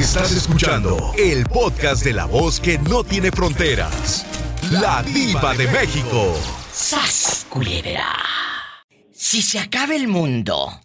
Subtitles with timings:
[0.00, 4.24] Estás escuchando el podcast de la voz que no tiene fronteras.
[4.70, 6.34] La diva de México.
[6.72, 8.16] ¡Sas, culebra!
[9.12, 10.80] Si se acaba el mundo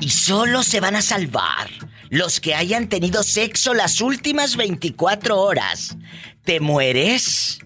[0.00, 1.70] y solo se van a salvar
[2.08, 5.96] los que hayan tenido sexo las últimas 24 horas,
[6.42, 7.60] ¿te mueres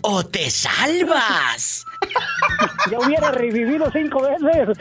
[0.00, 1.84] o te salvas?
[2.90, 4.76] Ya hubiera revivido cinco veces.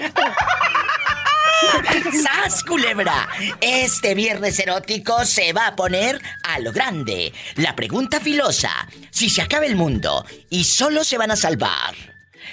[2.23, 3.27] ¡Sas, culebra!
[3.59, 7.33] Este viernes erótico se va a poner a lo grande.
[7.55, 8.87] La pregunta filosa.
[9.09, 11.95] Si se acaba el mundo y solo se van a salvar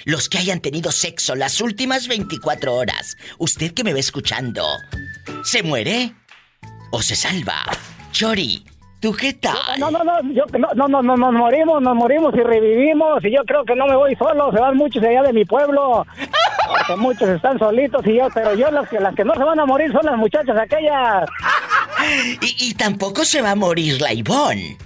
[0.05, 4.65] los que hayan tenido sexo las últimas 24 horas, usted que me va escuchando,
[5.43, 6.15] ¿se muere
[6.91, 7.63] o se salva?
[8.11, 8.63] Chori,
[8.99, 9.57] ¿tú qué tal?
[9.77, 13.23] No, no, no, yo, no, no, no, no, nos morimos, nos morimos y revivimos.
[13.23, 15.45] Y yo creo que no me voy solo, se van muchos de allá de mi
[15.45, 16.05] pueblo.
[16.67, 19.59] Porque muchos están solitos y yo, pero yo las que, las que no se van
[19.59, 21.29] a morir son las muchachas aquellas.
[22.41, 24.77] Y, y tampoco se va a morir la Ivonne.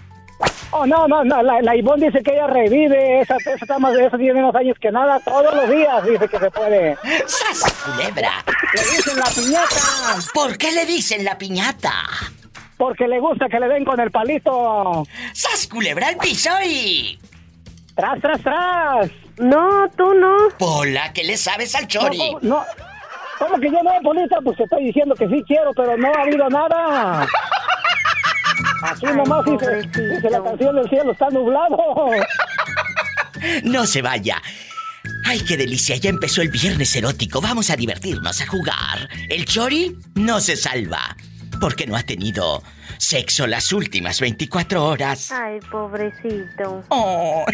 [0.71, 3.95] Oh, no, no, no, la, la Ivonne dice que ella revive, esa, esa, está más,
[3.95, 6.97] esa tiene menos años que nada, todos los días dice que se puede.
[7.27, 8.43] ¡Sas, culebra!
[8.73, 11.93] Le dicen la piñata, ¿Por qué le dicen la piñata?
[12.83, 15.07] Porque le gusta que le den con el palito.
[15.31, 17.17] ¡Sas, culebra al piso y...
[17.95, 19.09] Tras, tras, tras.
[19.37, 20.49] No, tú no.
[20.59, 22.17] Pola, ¿qué le sabes al Chori?
[22.17, 22.65] No, no.
[23.39, 24.35] ¿Cómo que yo no, Polita?
[24.43, 27.25] Pues te estoy diciendo que sí quiero, pero no ha habido nada.
[28.83, 31.77] Aquí nomás dice, dice la canción del cielo está nublado.
[33.63, 34.41] No se vaya.
[35.25, 35.95] ¡Ay, qué delicia!
[35.95, 37.39] Ya empezó el viernes erótico.
[37.39, 39.07] Vamos a divertirnos, a jugar.
[39.29, 41.15] El Chori no se salva.
[41.63, 42.61] Porque no ha tenido
[42.97, 45.31] sexo las últimas 24 horas.
[45.31, 46.83] Ay, pobrecito.
[46.89, 47.45] Oh.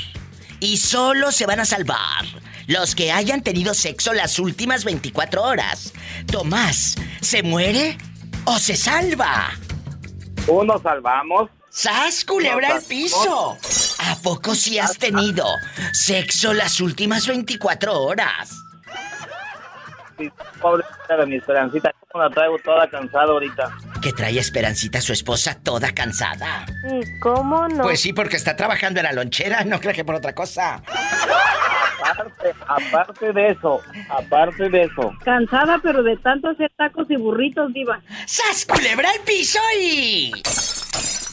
[0.58, 2.24] Y solo se van a salvar
[2.68, 5.92] los que hayan tenido sexo las últimas 24 horas.
[6.30, 7.98] Tomás, ¿se muere
[8.44, 9.50] o se salva?
[10.46, 11.50] Uno salvamos.
[11.70, 13.56] ¡Sas, culebra al piso!
[13.98, 15.46] ¿A poco si has tenido
[15.92, 18.50] sexo las últimas 24 horas?
[20.18, 20.30] Sí,
[20.60, 23.70] pobre de mi esperancita, como la traigo toda cansada ahorita.
[24.02, 26.64] Que trae Esperancita, su esposa, toda cansada.
[26.90, 27.82] ¿Y cómo no?
[27.82, 30.82] Pues sí, porque está trabajando en la lonchera, no creo que por otra cosa.
[32.00, 35.12] Aparte, aparte de eso, aparte de eso.
[35.24, 38.00] Cansada, pero de tanto hacer tacos y burritos, diva.
[38.26, 40.32] ¡Sas, culebra al piso y...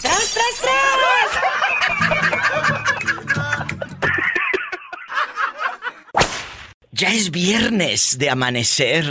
[0.02, 1.42] ¡Tras, tras, tras!
[6.92, 9.06] Ya es viernes de amanecer.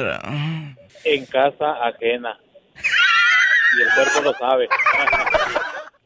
[1.05, 2.39] En casa ajena.
[3.77, 4.69] Y el cuerpo lo sabe.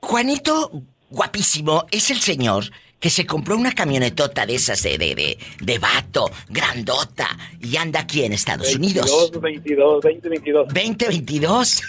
[0.00, 0.70] Juanito,
[1.10, 2.64] guapísimo, es el señor
[3.00, 7.28] que se compró una camionetota de esas de, de, de, de vato, grandota,
[7.60, 9.30] y anda aquí en Estados Unidos.
[9.40, 10.66] 22, 20, 22.
[10.68, 11.82] 2022.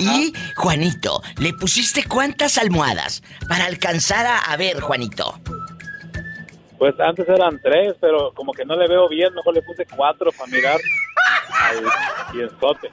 [0.00, 5.40] y, Juanito, ¿le pusiste cuántas almohadas para alcanzar a, a ver, Juanito?
[6.78, 10.30] Pues antes eran tres, pero como que no le veo bien, mejor le puse cuatro
[10.32, 10.78] para mirar
[11.60, 11.84] al
[12.32, 12.90] piensote.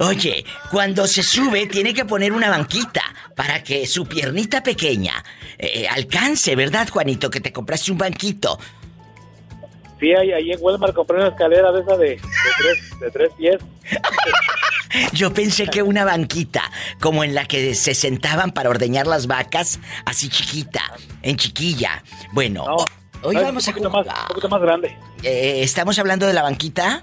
[0.00, 3.02] Oye, cuando se sube tiene que poner una banquita
[3.34, 5.22] para que su piernita pequeña
[5.58, 7.30] eh, alcance, ¿verdad, Juanito?
[7.30, 8.58] Que te compraste un banquito.
[10.00, 12.20] Sí, ahí, ahí en Walmart compré una escalera de esa de, de
[12.58, 13.56] tres, de tres pies.
[15.12, 16.62] Yo pensé que una banquita,
[17.00, 20.80] como en la que se sentaban para ordeñar las vacas, así chiquita,
[21.22, 22.02] en chiquilla.
[22.32, 22.84] Bueno, No, ho-
[23.22, 24.20] hoy no, vamos a un poquito más, jugar.
[24.22, 24.96] un poquito más grande.
[25.24, 27.02] Eh, ¿Estamos hablando de la banquita?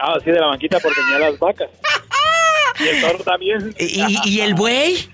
[0.00, 1.68] Ah, sí, de la banquita por tenía las vacas.
[2.80, 3.74] Y el toro también.
[3.78, 5.08] ¿Y, el buey?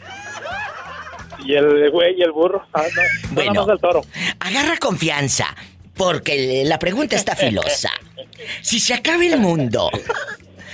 [1.45, 2.67] Y el güey y el burro.
[2.73, 3.73] Ah, no, no, Bueno.
[3.73, 4.03] el toro.
[4.41, 5.55] Agarra confianza,
[5.95, 7.91] porque la pregunta está filosa.
[8.63, 9.91] Si se acaba el mundo,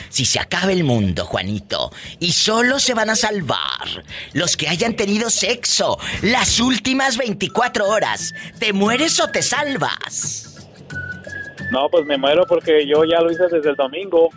[0.08, 4.94] si se acaba el mundo, Juanito, y solo se van a salvar los que hayan
[4.94, 10.49] tenido sexo las últimas 24 horas, ¿te mueres o te salvas?
[11.70, 14.30] No, pues me muero porque yo ya lo hice desde el domingo.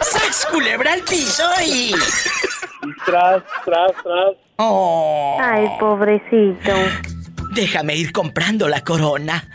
[0.00, 1.94] ¡Sas, culebra al piso y...
[3.06, 4.36] tras, tras, tras.
[4.56, 5.38] Oh.
[5.40, 6.72] Ay, pobrecito.
[7.52, 9.48] Déjame ir comprando la corona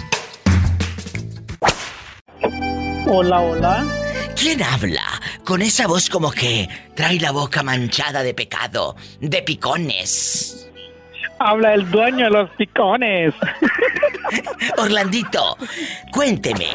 [3.06, 3.86] Hola, hola.
[4.34, 5.04] ¿Quién habla?
[5.44, 10.70] Con esa voz como que trae la boca manchada de pecado, de picones.
[11.38, 13.34] Habla el dueño de los picones.
[14.78, 15.58] Orlandito,
[16.12, 16.68] cuénteme,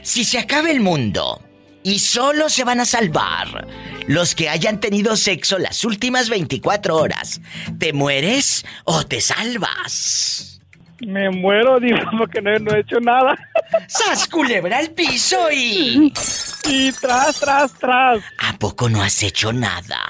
[0.00, 1.42] si se acaba el mundo
[1.82, 3.66] y solo se van a salvar
[4.06, 7.42] los que hayan tenido sexo las últimas 24 horas,
[7.78, 10.53] ¿te mueres o te salvas?
[11.06, 13.36] Me muero, digo, porque no, no he hecho nada.
[13.88, 16.12] ¡Sas culebra al piso y...
[16.66, 18.20] Y tras, tras, tras.
[18.38, 20.00] ¿A poco no has hecho nada?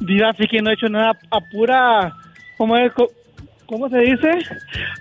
[0.00, 2.14] Diga, sí que no he hecho nada a pura...
[2.56, 2.92] ¿Cómo es?
[3.66, 4.30] ¿Cómo se dice?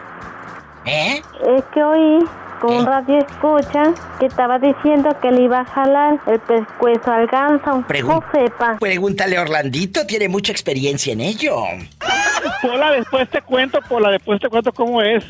[0.86, 1.20] ¿Eh?
[1.56, 2.18] Es que oí
[2.60, 7.26] con un radio escucha que estaba diciendo que le iba a jalar el pescuezo al
[7.26, 7.84] ganso.
[7.88, 8.76] Pregun- no sepa.
[8.78, 11.56] Pregúntale a Orlandito, tiene mucha experiencia en ello.
[12.62, 15.24] Pola, después te cuento, Pola, después te cuento cómo es.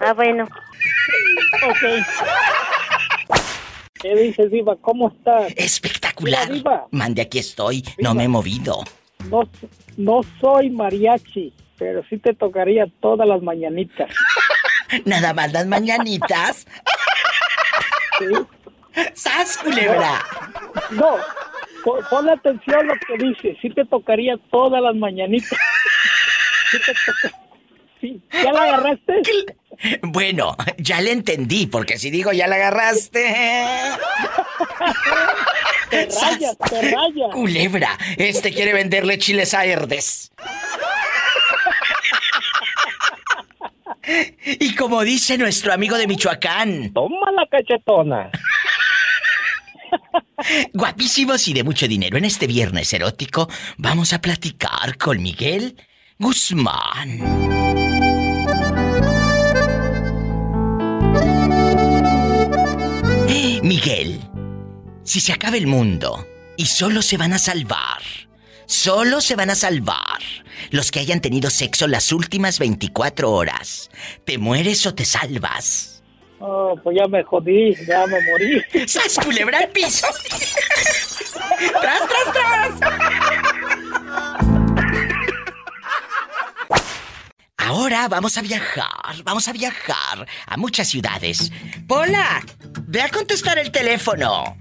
[0.00, 0.44] Ah, bueno.
[0.44, 1.84] Ok.
[4.00, 4.76] ¿Qué dices, Diva?
[4.76, 5.52] ¿Cómo estás?
[5.56, 6.42] Espectacular.
[6.50, 6.86] Mira, diva.
[6.90, 7.82] Mande, aquí estoy.
[7.98, 8.80] No me he movido.
[9.30, 9.48] No,
[9.96, 14.10] no soy mariachi, pero sí te tocaría todas las mañanitas.
[15.04, 16.66] Nada más las mañanitas.
[19.14, 20.24] ¡Sas, culebra!
[20.90, 21.16] No,
[21.84, 23.58] pon, pon atención a lo que dice.
[23.60, 25.58] Sí te tocaría todas las mañanitas.
[26.70, 26.94] Sí te
[28.00, 28.22] sí.
[28.32, 29.22] ¿Ya la agarraste?
[30.02, 33.34] Bueno, ya le entendí, porque si digo ya la agarraste.
[35.90, 37.32] Te rayas, te rayas.
[37.32, 40.32] Culebra, este quiere venderle chiles a Herdes.
[44.60, 48.30] Y como dice nuestro amigo de Michoacán, Toma la cachetona.
[50.72, 55.76] guapísimos y de mucho dinero, en este viernes erótico vamos a platicar con Miguel
[56.18, 57.20] Guzmán.
[63.28, 64.20] Eh, Miguel,
[65.02, 68.02] si se acaba el mundo y solo se van a salvar,
[68.66, 70.20] solo se van a salvar
[70.70, 73.90] los que hayan tenido sexo las últimas 24 horas,
[74.24, 76.02] ¿te mueres o te salvas?
[76.40, 78.62] Oh, pues ya me jodí, ya me morí.
[78.86, 80.06] ¡Sas culebra al piso!
[81.80, 82.80] ¡Tras, tras, tras!
[87.56, 91.50] Ahora vamos a viajar, vamos a viajar a muchas ciudades.
[91.88, 92.44] Pola,
[92.86, 94.56] ve a contestar el teléfono.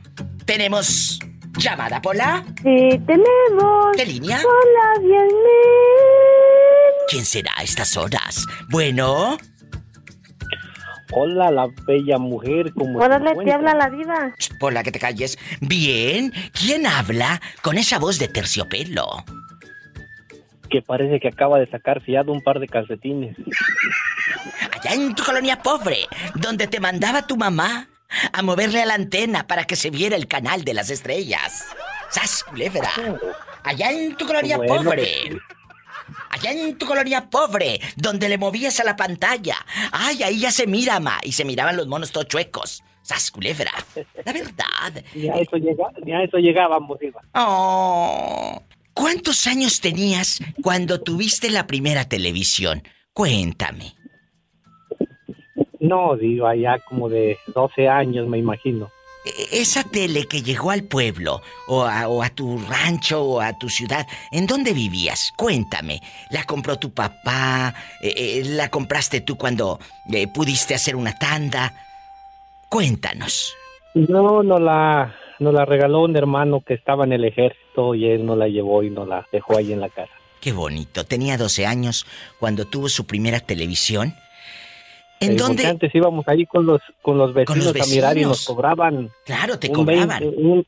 [0.45, 1.19] Tenemos
[1.57, 2.43] llamada, Pola.
[2.63, 3.95] Sí, tenemos.
[3.95, 4.39] ¿Qué línea?
[4.39, 5.27] Hola, bien.
[7.09, 8.45] ¿Quién será a estas horas?
[8.69, 9.37] Bueno,
[11.15, 14.33] Hola, la bella mujer, como Órale, te habla la diva.
[14.59, 15.37] Pola, que te calles.
[15.61, 19.23] Bien, ¿quién habla con esa voz de terciopelo?
[20.71, 23.37] Que parece que acaba de sacar fiado un par de calcetines.
[24.71, 27.87] Allá en tu colonia pobre, donde te mandaba tu mamá
[28.31, 31.65] a moverle a la antena para que se viera el canal de las estrellas.
[32.09, 32.91] ¡Sas, culebra!
[33.63, 35.39] Allá en tu colonia Bueno, pobre.
[36.29, 39.57] Allá en tu colonia pobre, donde le movías a la pantalla.
[39.91, 41.19] Ay, ahí ya se mira, ma.
[41.23, 42.83] Y se miraban los monos todos chuecos.
[43.01, 43.71] ¡Sas, culebra!
[44.23, 45.03] La verdad.
[45.13, 46.99] Ni a eso, llega, ni a eso llegábamos.
[47.35, 48.61] Oh.
[48.93, 52.83] ¿Cuántos años tenías cuando tuviste la primera televisión?
[53.11, 53.95] Cuéntame.
[55.83, 58.89] No, Diva, ya como de 12 años, me imagino.
[59.51, 63.67] Esa tele que llegó al pueblo, o a, o a tu rancho, o a tu
[63.67, 65.33] ciudad, ¿en dónde vivías?
[65.35, 65.99] Cuéntame.
[66.29, 67.73] ¿La compró tu papá?
[68.01, 69.77] Eh, eh, ¿La compraste tú cuando
[70.09, 71.73] eh, pudiste hacer una tanda?
[72.69, 73.53] Cuéntanos.
[73.93, 78.25] No, no la, nos la regaló un hermano que estaba en el ejército y él
[78.25, 80.13] nos la llevó y nos la dejó ahí en la casa.
[80.39, 81.03] Qué bonito.
[81.03, 82.05] Tenía 12 años
[82.39, 84.15] cuando tuvo su primera televisión.
[85.19, 85.65] ¿En Eh, dónde?
[85.65, 88.29] Antes íbamos ahí con los, con los Con vecinos, los a mirar y vecinos.
[88.39, 90.19] nos cobraban Claro, te cobraban.
[90.19, 90.65] 20, un-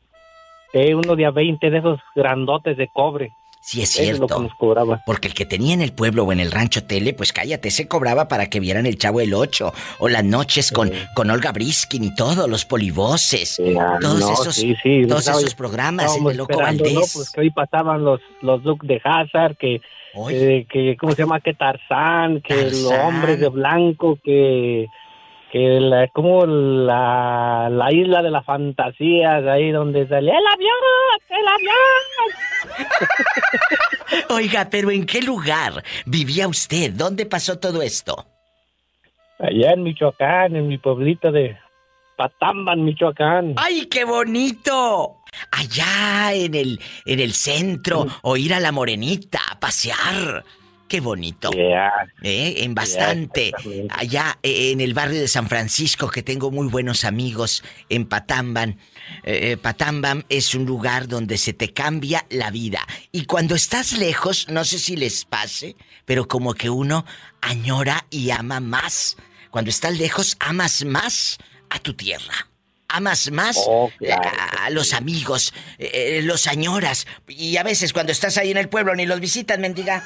[0.73, 3.31] eh, uno de a 20 de esos grandotes de cobre.
[3.61, 4.43] Sí, es Eso es lo que cierto.
[4.43, 5.01] nos cobraban.
[5.07, 7.87] Porque el que tenía en el pueblo o en el rancho tele, pues cállate, se
[7.87, 12.03] cobraba para que vieran el Chavo el Ocho o las noches con, con Olga Briskin
[12.03, 13.57] y todos los polivoces.
[13.57, 16.89] Ya, todos no, esos, sí, sí, todos estaba- esos programas, el de Loco esperando, ¿no?
[16.93, 17.13] Valdés.
[17.15, 19.81] Pues que hoy pasaban los, los Duke de Hazard, que,
[20.29, 21.39] eh, que, ¿cómo se llama?
[21.39, 24.87] Que Tarzán, que los hombres de blanco, que,
[25.51, 30.75] que la, como la, la isla de las fantasías, ahí donde salía el avión,
[31.29, 31.85] el avión.
[34.35, 36.91] Oiga, pero ¿en qué lugar vivía usted?
[36.91, 38.25] ¿Dónde pasó todo esto?
[39.39, 41.57] Allá en Michoacán, en mi pueblito de
[42.15, 43.55] Patamban, Michoacán.
[43.57, 45.17] ¡Ay, qué bonito!
[45.51, 50.43] Allá en el, en el centro, o ir a la morenita a pasear.
[50.87, 51.49] Qué bonito.
[52.21, 52.63] ¿Eh?
[52.63, 53.51] En bastante.
[53.89, 58.77] Allá eh, en el barrio de San Francisco, que tengo muy buenos amigos en Patamban.
[59.23, 62.85] Eh, eh, Patamban es un lugar donde se te cambia la vida.
[63.11, 65.75] Y cuando estás lejos, no sé si les pase,
[66.05, 67.05] pero como que uno
[67.41, 69.17] añora y ama más.
[69.49, 71.39] Cuando estás lejos, amas más
[71.71, 72.47] a tu tierra.
[72.87, 77.07] Amas más Oh, claro a, a los amigos, eh, eh, los añoras.
[77.27, 80.03] Y a veces cuando estás ahí en el pueblo ni los visitas, mendiga.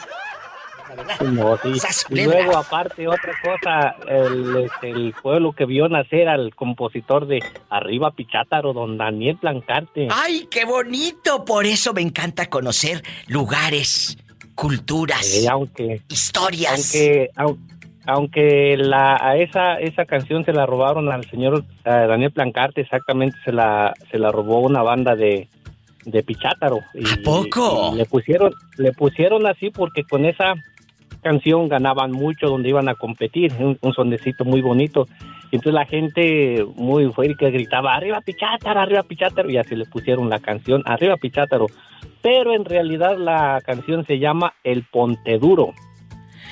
[1.21, 1.69] No, sí.
[2.09, 7.43] Y luego, aparte, otra cosa, el, este, el pueblo que vio nacer al compositor de
[7.69, 10.07] Arriba Pichátaro, don Daniel Plancarte.
[10.11, 11.45] ¡Ay, qué bonito!
[11.45, 14.17] Por eso me encanta conocer lugares,
[14.55, 16.73] culturas, Eh, aunque, historias.
[16.73, 17.57] aunque, au-
[18.09, 23.51] aunque la, a esa, esa canción se la robaron al señor Daniel Plancarte, exactamente se
[23.51, 25.47] la, se la robó una banda de,
[26.05, 26.79] de Pichátaro.
[26.93, 27.91] Y, ¿A poco?
[27.93, 30.55] y le pusieron, le pusieron así porque con esa
[31.21, 35.05] canción ganaban mucho donde iban a competir, un, un sonecito muy bonito.
[35.51, 40.29] Y entonces la gente muy fuerte gritaba, arriba Pichátaro, arriba Pichátaro, y así le pusieron
[40.29, 41.67] la canción, arriba Pichátaro.
[42.21, 45.73] Pero en realidad la canción se llama El Ponte Duro.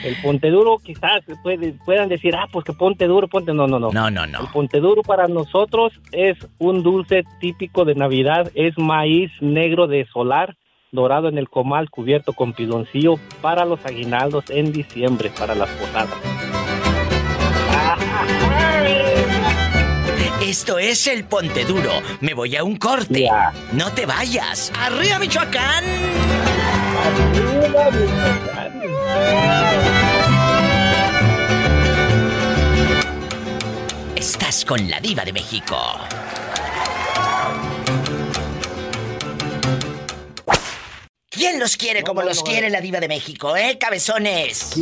[0.04, 3.54] El Ponte Duro quizás puede- puedan decir, ah, pues que Ponte Duro, Ponte...
[3.54, 3.92] No, no, no.
[3.92, 4.42] No, no, no.
[4.42, 10.06] El Ponte Duro para nosotros es un dulce típico de Navidad, es maíz negro de
[10.14, 10.56] solar,
[10.92, 16.14] dorado en el comal, cubierto con piloncillo para los aguinaldos en diciembre, para las posadas.
[20.42, 21.92] Esto es el Ponte Duro.
[22.22, 23.28] Me voy a un corte.
[23.74, 24.72] No te vayas.
[24.80, 25.84] ¡Arriba, Michoacán!
[34.16, 35.78] Estás con la diva de México.
[41.30, 44.76] ¿Quién los quiere como los quiere la diva de México, eh, cabezones?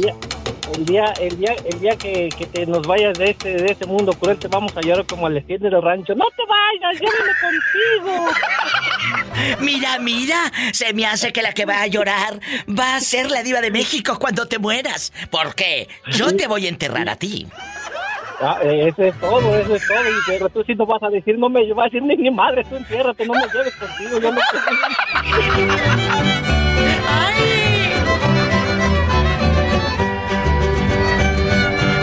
[0.73, 3.85] El día, el día, el día que, que te nos vayas de este, de este
[3.85, 6.15] mundo cruel, te vamos a llorar como al estilo del rancho.
[6.15, 7.01] ¡No te vayas!
[7.01, 8.29] ¡Llévame contigo!
[9.59, 13.43] Mira, mira, se me hace que la que va a llorar va a ser la
[13.43, 15.13] diva de México cuando te mueras.
[15.29, 17.47] Porque yo te voy a enterrar a ti.
[18.41, 20.09] Ah, eh, eso es todo, eso es todo.
[20.09, 22.31] Y pero tú sí no vas a decir, no me vas a decir ni mi
[22.31, 24.19] madre, tú enciérrate, no me lleves contigo.
[24.19, 24.41] Yo no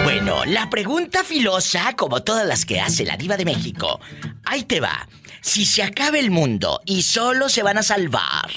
[0.05, 4.01] Bueno, la pregunta filosa, como todas las que hace la diva de México.
[4.45, 5.07] Ahí te va.
[5.43, 8.49] Si se acaba el mundo y solo se van a salvar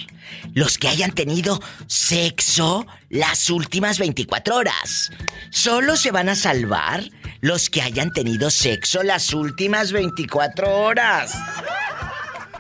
[0.53, 5.11] los que hayan tenido sexo las últimas 24 horas.
[5.49, 7.03] Solo se van a salvar
[7.41, 11.35] los que hayan tenido sexo las últimas 24 horas.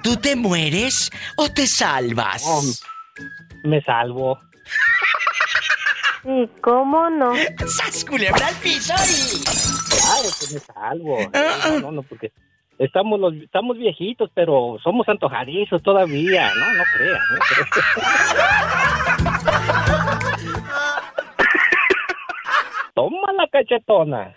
[0.01, 2.43] ¿Tú te mueres o te salvas?
[3.63, 4.39] me salvo.
[6.23, 7.33] ¿Y cómo no?
[7.67, 9.43] ¡Sas culebra al piso y...
[9.43, 11.31] Claro que me salvo.
[11.31, 12.31] No, no, no, porque
[12.79, 16.49] estamos los, estamos viejitos, pero somos antojadizos todavía.
[16.55, 17.21] No, no creas.
[17.31, 17.69] No creas.
[22.95, 24.33] Toma la cachetona.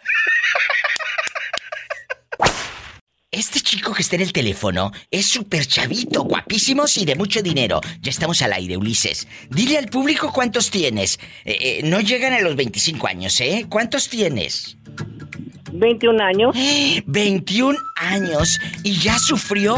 [3.30, 7.78] Este chico que está en el teléfono es súper chavito, guapísimos y de mucho dinero.
[8.00, 9.28] Ya estamos al aire, Ulises.
[9.50, 11.21] Dile al público cuántos tienes.
[11.45, 13.66] Eh, eh, no llegan a los 25 años, ¿eh?
[13.68, 14.77] ¿Cuántos tienes?
[15.72, 16.56] 21 años.
[17.06, 19.76] 21 años y ya sufrió.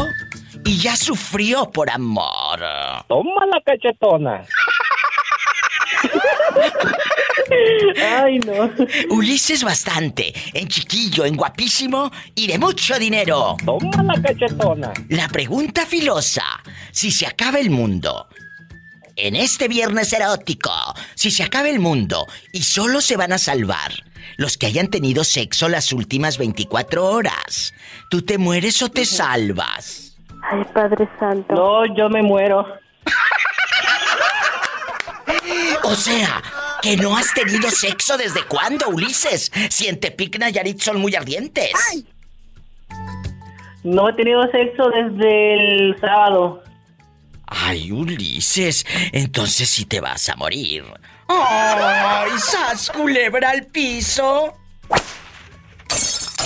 [0.64, 2.60] Y ya sufrió por amor.
[3.08, 4.44] Toma la cachetona.
[8.22, 8.70] Ay, no.
[9.08, 13.56] Ulises bastante, en chiquillo, en guapísimo y de mucho dinero.
[13.64, 14.92] Toma la cachetona.
[15.08, 16.44] La pregunta filosa,
[16.92, 18.26] si se acaba el mundo,
[19.16, 20.72] en este viernes erótico,
[21.14, 25.24] si se acaba el mundo y solo se van a salvar los que hayan tenido
[25.24, 27.74] sexo las últimas 24 horas,
[28.10, 30.16] ¿tú te mueres o te salvas?
[30.42, 31.54] Ay, Padre Santo.
[31.54, 32.66] No, yo me muero.
[35.84, 36.42] O sea,
[36.82, 41.72] que no has tenido sexo desde cuándo, Ulises, si en Tepic Nayarit son muy ardientes.
[43.82, 46.62] No he tenido sexo desde el sábado.
[47.46, 50.84] Ay, Ulises, entonces sí te vas a morir.
[51.32, 54.52] ¡Ay, sas culebra al piso!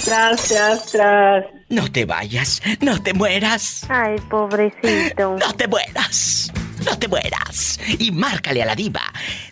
[0.05, 1.45] Tras, tras, tras.
[1.71, 5.37] No te vayas, no te mueras, Ay, pobrecito.
[5.38, 6.53] no te mueras,
[6.85, 7.81] no te mueras.
[7.99, 9.00] Y márcale a la diva.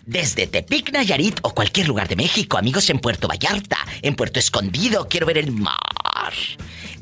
[0.05, 5.07] Desde Tepic, Nayarit o cualquier lugar de México, amigos en Puerto Vallarta, en Puerto Escondido,
[5.09, 6.33] quiero ver el mar.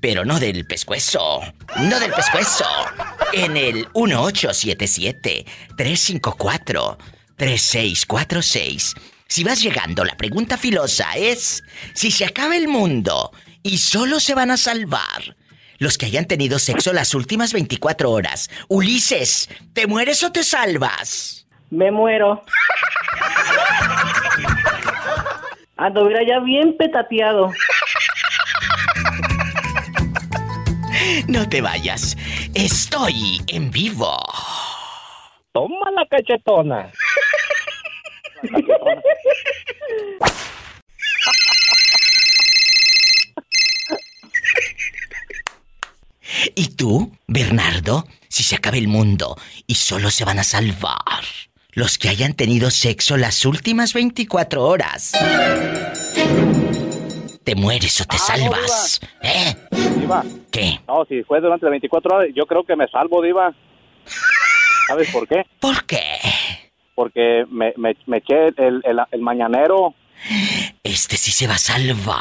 [0.00, 1.40] Pero no del pescuezo.
[1.80, 2.64] No del pescuezo.
[3.32, 3.88] En el
[7.40, 8.94] 1877-354-3646.
[9.26, 11.62] Si vas llegando, la pregunta filosa es,
[11.94, 15.36] si se acaba el mundo y solo se van a salvar
[15.78, 18.50] los que hayan tenido sexo las últimas 24 horas.
[18.68, 21.46] Ulises, ¿te mueres o te salvas?
[21.70, 22.42] Me muero.
[25.76, 27.50] Anduviera ya bien petateado.
[31.28, 32.16] No te vayas.
[32.54, 34.16] Estoy en vivo.
[35.52, 36.90] Toma la cachetona.
[46.60, 48.06] ¿Y tú, Bernardo?
[48.28, 49.34] Si se acaba el mundo
[49.66, 51.24] y solo se van a salvar
[51.72, 55.12] los que hayan tenido sexo las últimas 24 horas.
[57.44, 59.00] ¿Te mueres o te Ah, no, salvas?
[59.22, 59.54] ¿Eh?
[59.96, 60.22] Diva.
[60.50, 60.78] ¿Qué?
[60.86, 63.54] No, si fue durante las 24 horas, yo creo que me salvo, Diva.
[64.88, 65.42] ¿Sabes por qué?
[65.60, 66.04] ¿Por qué?
[66.94, 69.94] Porque me, me, me eché el, el, el mañanero.
[70.84, 72.20] Este sí se va a salvar.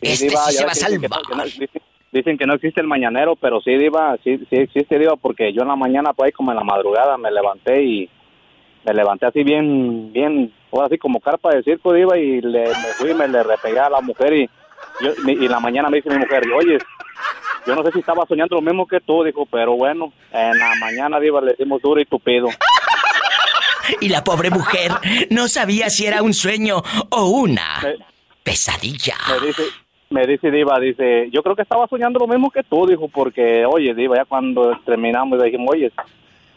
[0.00, 1.22] Este Diva, sí se va a que que salvar.
[1.52, 1.82] que
[2.18, 5.62] dicen, que no existe el mañanero, pero sí, Diva, sí, sí existe, Diva, porque yo
[5.62, 8.08] en la mañana, pues ahí como en la madrugada, me levanté y
[8.86, 12.92] me levanté así bien, bien, ahora así como carpa de circo, Diva, y le, me
[12.98, 14.50] fui y me le repegué a la mujer y,
[15.00, 16.78] yo, y en la mañana me dice mi mujer, oye,
[17.66, 20.74] yo no sé si estaba soñando lo mismo que tú, dijo, pero bueno, en la
[20.80, 22.48] mañana, Diva, le decimos duro y tupido.
[24.00, 24.92] Y la pobre mujer
[25.30, 27.96] no sabía si era un sueño o una Me-
[28.42, 29.14] pesadilla.
[29.40, 29.62] me dice,
[30.10, 33.64] me dice Diva, dice, yo creo que estaba soñando lo mismo que tú, dijo, porque,
[33.66, 35.92] oye, Diva, ya cuando terminamos dijimos, oye,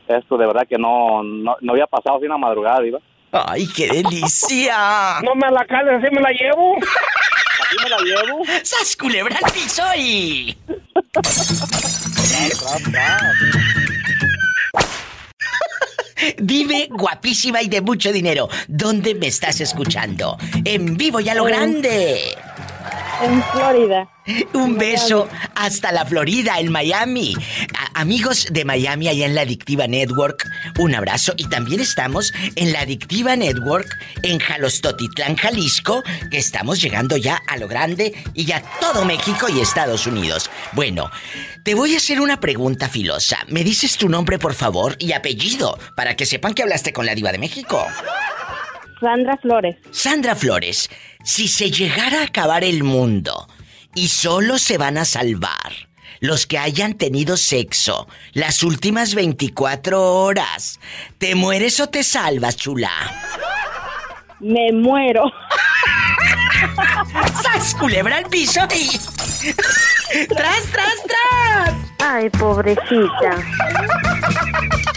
[0.07, 2.99] esto de verdad que no, no, no había pasado así en la madrugada, Diva.
[3.31, 5.19] ¡Ay, qué delicia!
[5.23, 6.75] No me la cales, así me la llevo.
[6.77, 8.43] Así me la llevo.
[8.63, 10.55] ¡Sas culebra al piso y...
[16.37, 20.37] Dime, guapísima y de mucho dinero, ¿dónde me estás escuchando?
[20.65, 22.35] En vivo y a lo grande.
[23.21, 24.07] En Florida.
[24.53, 27.33] Un beso hasta la Florida, en Miami.
[27.73, 30.45] A- amigos de Miami, allá en la Adictiva Network,
[30.77, 31.33] un abrazo.
[31.37, 33.87] Y también estamos en la Adictiva Network
[34.21, 39.61] en Jalostotitlán, Jalisco, que estamos llegando ya a lo grande y ya todo México y
[39.61, 40.51] Estados Unidos.
[40.73, 41.09] Bueno,
[41.63, 43.39] te voy a hacer una pregunta filosa.
[43.47, 47.15] ¿Me dices tu nombre, por favor, y apellido, para que sepan que hablaste con la
[47.15, 47.83] Diva de México?
[48.99, 49.75] Sandra Flores.
[49.91, 50.89] Sandra Flores,
[51.23, 53.47] si se llegara a acabar el mundo
[53.93, 55.87] y solo se van a salvar
[56.19, 60.79] los que hayan tenido sexo las últimas 24 horas,
[61.17, 62.91] ¿te mueres o te salvas, chula?
[64.39, 65.23] Me muero.
[67.43, 68.97] ¡Sas, culebra al piso y...
[70.27, 71.73] ¡Tras, tras, tras!
[71.99, 73.43] Ay, pobrecita.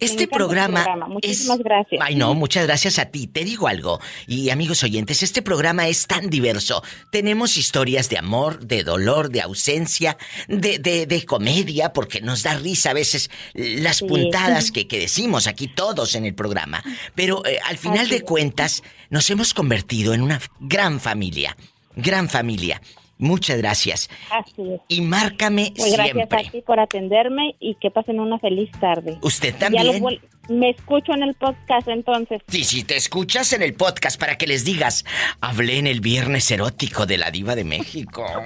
[0.00, 0.84] Este programa.
[1.08, 1.64] Muchísimas es...
[1.64, 2.00] gracias.
[2.04, 3.26] Ay, no, muchas gracias a ti.
[3.26, 4.00] Te digo algo.
[4.26, 6.82] Y amigos oyentes, este programa es tan diverso.
[7.12, 10.16] Tenemos historias de amor, de dolor, de ausencia,
[10.48, 14.06] de, de, de comedia, porque nos da risa a veces las Sí.
[14.06, 16.82] puntadas que, que decimos aquí todos en el programa.
[17.14, 21.56] Pero eh, al final Así de cuentas, nos hemos convertido en una gran familia.
[21.96, 22.80] Gran familia.
[23.20, 24.08] Muchas gracias.
[24.30, 24.80] Así es.
[24.88, 26.46] Y márcame Muy gracias siempre.
[26.46, 29.18] a ti por atenderme y que pasen una feliz tarde.
[29.22, 30.02] Usted también.
[30.48, 32.40] me escucho en el podcast entonces.
[32.48, 35.04] Sí, si te escuchas en el podcast para que les digas,
[35.40, 38.26] hablé en el viernes erótico de la diva de México.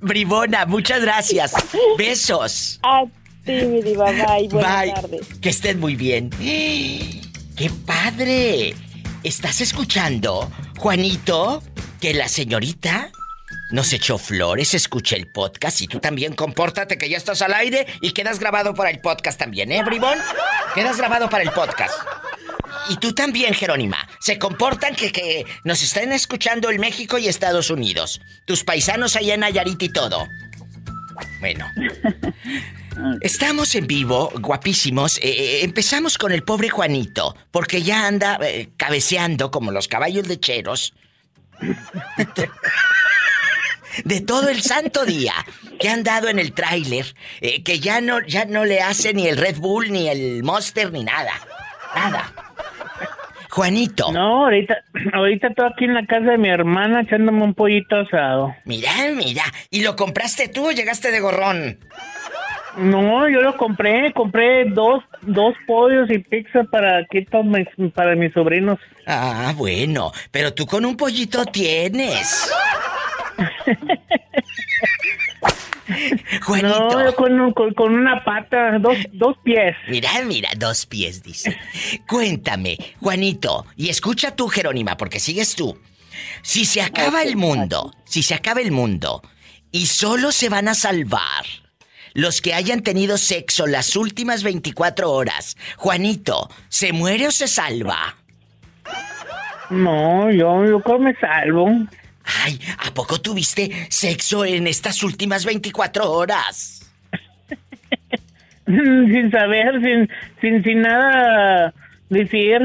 [0.00, 1.54] Bribona, muchas gracias.
[1.98, 2.80] Besos.
[2.82, 3.04] A
[3.44, 4.10] ti, mi diva.
[4.10, 4.48] Bye.
[4.48, 4.92] Buenas Bye.
[4.92, 5.20] tardes.
[5.40, 6.30] Que estén muy bien.
[6.40, 8.74] ¡Qué padre!
[9.22, 10.50] ¿Estás escuchando,
[10.80, 11.62] Juanito?
[12.00, 13.10] Que la señorita
[13.70, 17.86] nos echó flores, escuché el podcast y tú también compórtate que ya estás al aire
[18.00, 20.18] y quedas grabado para el podcast también, ¿eh, Bribón?
[20.74, 21.92] Quedas grabado para el podcast.
[22.88, 24.08] Y tú también, Jerónima.
[24.20, 28.22] Se comportan que, que nos están escuchando en México y Estados Unidos.
[28.46, 30.26] Tus paisanos allá en Nayarit y todo.
[31.40, 31.70] Bueno.
[33.20, 35.18] Estamos en vivo, guapísimos.
[35.18, 40.26] Eh, eh, empezamos con el pobre Juanito, porque ya anda eh, cabeceando como los caballos
[40.28, 40.94] lecheros.
[44.04, 45.34] De todo el santo día
[45.78, 47.06] que han dado en el tráiler,
[47.40, 50.92] eh, que ya no, ya no le hace ni el Red Bull, ni el Monster,
[50.92, 51.32] ni nada.
[51.94, 52.32] Nada.
[53.50, 54.12] Juanito.
[54.12, 54.76] No, ahorita,
[55.12, 58.54] ahorita estoy aquí en la casa de mi hermana echándome un pollito asado.
[58.64, 59.42] Mira, mira.
[59.70, 61.78] ¿Y lo compraste tú o llegaste de gorrón?
[62.76, 68.14] No, yo lo compré, compré dos, dos pollos y pizza para aquí todos mis- para
[68.14, 68.78] mis sobrinos.
[69.06, 70.12] Ah, bueno.
[70.30, 72.50] Pero tú con un pollito tienes.
[76.46, 76.68] Juanito.
[76.90, 79.74] No, yo con, un- con, con una pata, dos, dos pies.
[79.88, 81.56] Mira, mira, dos pies, dice.
[82.06, 85.76] Cuéntame, Juanito, y escucha tú, Jerónima, porque sigues tú.
[86.42, 89.22] Si se acaba el mundo, si se acaba el mundo,
[89.72, 91.44] y solo se van a salvar
[92.14, 98.16] los que hayan tenido sexo las últimas 24 horas, Juanito, ¿se muere o se salva?
[99.70, 101.68] No, yo, yo creo me salvo.
[102.44, 106.90] Ay, ¿a poco tuviste sexo en estas últimas 24 horas?
[108.66, 110.08] sin saber, sin,
[110.40, 111.72] sin, sin nada
[112.08, 112.60] decir.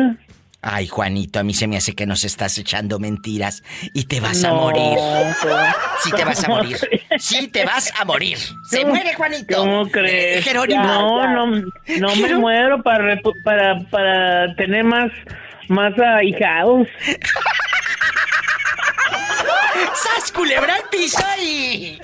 [0.62, 4.44] Ay, Juanito, a mí se me hace que nos estás echando mentiras y te vas
[4.44, 4.98] a No, morir.
[4.98, 5.56] ¿cómo-
[6.04, 6.78] Sí te vas a morir.
[7.18, 7.26] Crees?
[7.42, 8.38] Sí te vas a morir.
[8.70, 9.58] Se ¿Cómo- muere Juanito.
[9.58, 10.38] ¿Cómo crees?
[10.38, 10.84] Eh, Jerónimo.
[10.84, 11.62] No, no,
[12.00, 15.12] no me muero para, para, para tener más,
[15.70, 16.88] más ahijados.
[19.94, 22.00] ¡Sas, culebra al piso y...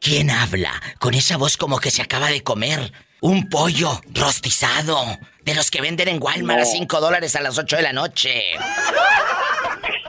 [0.00, 5.54] ¿Quién habla con esa voz como que se acaba de comer un pollo rostizado de
[5.54, 8.54] los que venden en Walmart a 5 dólares a las 8 de la noche?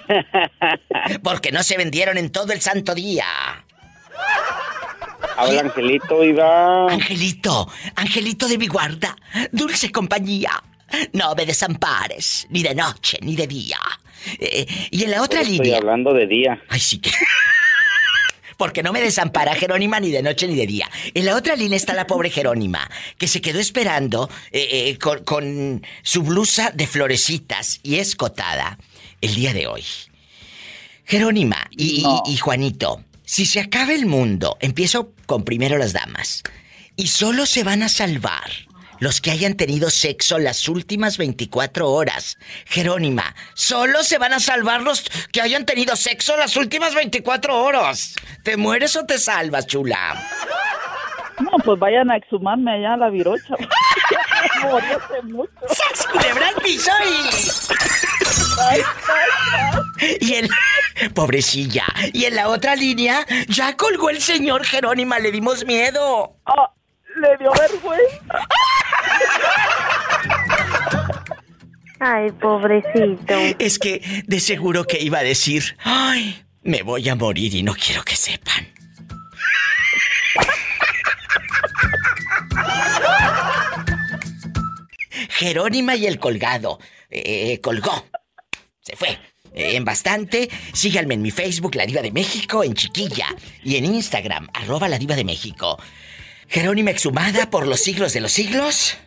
[1.23, 3.25] Porque no se vendieron en todo el santo día.
[5.37, 6.91] Habla Angelito, Iba.
[6.91, 9.15] Angelito, Angelito de mi guarda,
[9.51, 10.51] dulce compañía.
[11.13, 13.79] No me desampares, ni de noche, ni de día.
[14.39, 15.77] Eh, y en la otra Estoy línea.
[15.77, 16.61] hablando de día.
[16.69, 17.11] Ay, sí que.
[18.57, 20.87] Porque no me desampara Jerónima ni de noche ni de día.
[21.15, 22.87] En la otra línea está la pobre Jerónima,
[23.17, 28.77] que se quedó esperando eh, eh, con, con su blusa de florecitas y escotada
[29.23, 29.83] el día de hoy.
[31.05, 32.23] Jerónima y, y- No.
[32.25, 36.43] y Juanito, si se acaba el mundo, empiezo con primero las damas,
[36.95, 38.49] y solo se van a salvar
[38.99, 42.37] los que hayan tenido sexo las últimas 24 horas.
[42.65, 48.13] Jerónima, solo se van a salvar los que hayan tenido sexo las últimas 24 horas.
[48.43, 50.25] ¿Te mueres o te salvas, chula?
[51.39, 53.55] No, pues vayan a exhumarme allá a la virocha.
[54.63, 55.51] Morí hace mucho.
[55.67, 57.29] ¡Sas, culebra al piso y...
[60.21, 60.49] Y el...
[61.13, 61.85] Pobrecilla.
[62.13, 66.37] Y en la otra línea, ya colgó el señor Jerónima, le dimos miedo.
[66.45, 66.71] Ah,
[67.15, 68.47] le dio vergüenza.
[71.99, 73.33] Ay, pobrecito.
[73.59, 77.73] Es que de seguro que iba a decir, ay, me voy a morir y no
[77.73, 78.67] quiero que sepan.
[85.29, 86.79] Jerónima y el colgado.
[87.09, 88.05] Eh, colgó.
[88.81, 89.19] Se fue.
[89.53, 90.49] Eh, en bastante.
[90.73, 93.27] Síganme en mi Facebook, La Diva de México, en Chiquilla.
[93.63, 95.77] Y en Instagram, arroba La Diva de México.
[96.47, 98.97] Jerónima exhumada por los siglos de los siglos.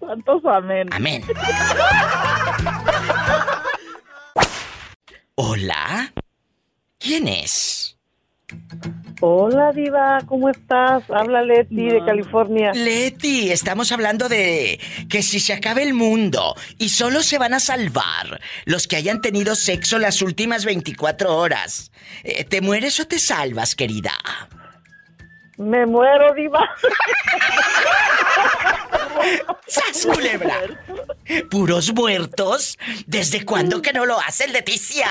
[0.00, 0.88] Santos amén.
[0.92, 1.24] Amén.
[5.34, 6.12] Hola.
[6.98, 7.96] ¿Quién es?
[9.20, 11.04] Hola, Diva, ¿cómo estás?
[11.10, 12.72] Habla Leti de California.
[12.72, 17.60] Leti, estamos hablando de que si se acaba el mundo y solo se van a
[17.60, 21.92] salvar los que hayan tenido sexo las últimas 24 horas,
[22.24, 24.12] eh, ¿te mueres o te salvas, querida?
[25.58, 26.66] Me muero, Diva.
[29.66, 30.56] ¡Sas, culebra!
[31.50, 32.78] ¿Puros muertos?
[33.06, 35.06] ¿Desde cuándo que no lo hace Leticia?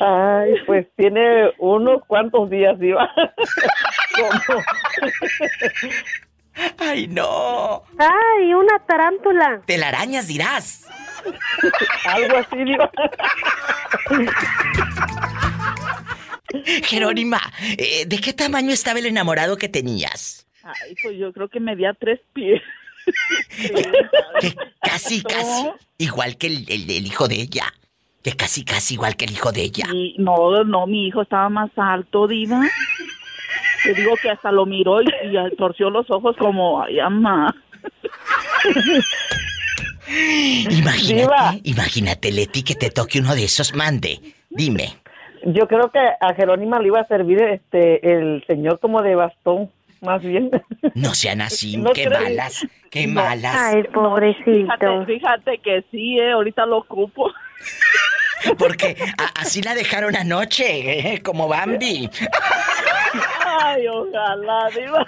[0.00, 3.10] Ay, pues tiene unos cuantos días, Diva.
[6.78, 7.82] ¡Ay, no!
[7.98, 9.62] ¡Ay, una tarántula!
[9.66, 10.86] Telarañas dirás.
[12.06, 12.90] Algo así, Diva.
[16.84, 17.40] Jerónima,
[17.76, 20.46] eh, ¿de qué tamaño estaba el enamorado que tenías?
[20.62, 22.62] Ay, pues yo creo que medía tres pies.
[24.40, 27.72] Que casi, casi, igual que el, el- el hijo de ella.
[28.26, 29.86] Que casi, casi igual que el hijo de ella.
[29.92, 32.60] Y no, no, mi hijo estaba más alto, Diva.
[33.84, 37.54] Te digo que hasta lo miró y, y torció los ojos como, ay, ama.
[40.08, 41.54] Imagínate, Diva.
[41.62, 43.76] imagínate, Leti, que te toque uno de esos.
[43.76, 44.18] Mande,
[44.50, 44.96] dime.
[45.44, 49.70] Yo creo que a Jerónima le iba a servir este el señor como de bastón,
[50.00, 50.50] más bien.
[50.94, 52.20] No sean así, No qué creo.
[52.20, 53.14] malas, qué No.
[53.22, 53.54] malas.
[53.56, 54.42] Ay, pobrecito.
[54.44, 57.30] Fíjate, fíjate que sí, eh, ahorita lo ocupo.
[58.58, 58.96] Porque
[59.34, 61.22] así la dejaron anoche, ¿eh?
[61.22, 62.10] como Bambi.
[63.60, 65.04] Ay, ojalá, Diva.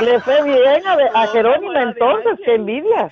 [0.00, 3.10] Le fue bien a, a Jerónima entonces, qué envidia.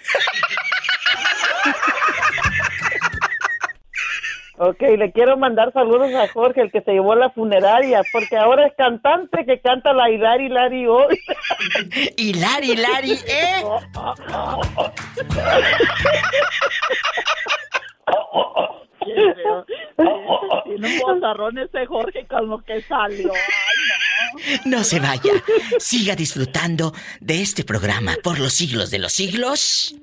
[4.60, 8.36] Ok, le quiero mandar saludos a Jorge, el que se llevó a la funeraria, porque
[8.36, 11.18] ahora es cantante que canta la Hilari Hilari hoy.
[12.16, 13.62] Hilari, Hilari, ¿eh?
[20.64, 23.32] Tiene un bozarrón ese Jorge con lo que salió.
[23.32, 25.32] Ay, No se vaya.
[25.78, 29.94] Siga disfrutando de este programa por los siglos de los siglos.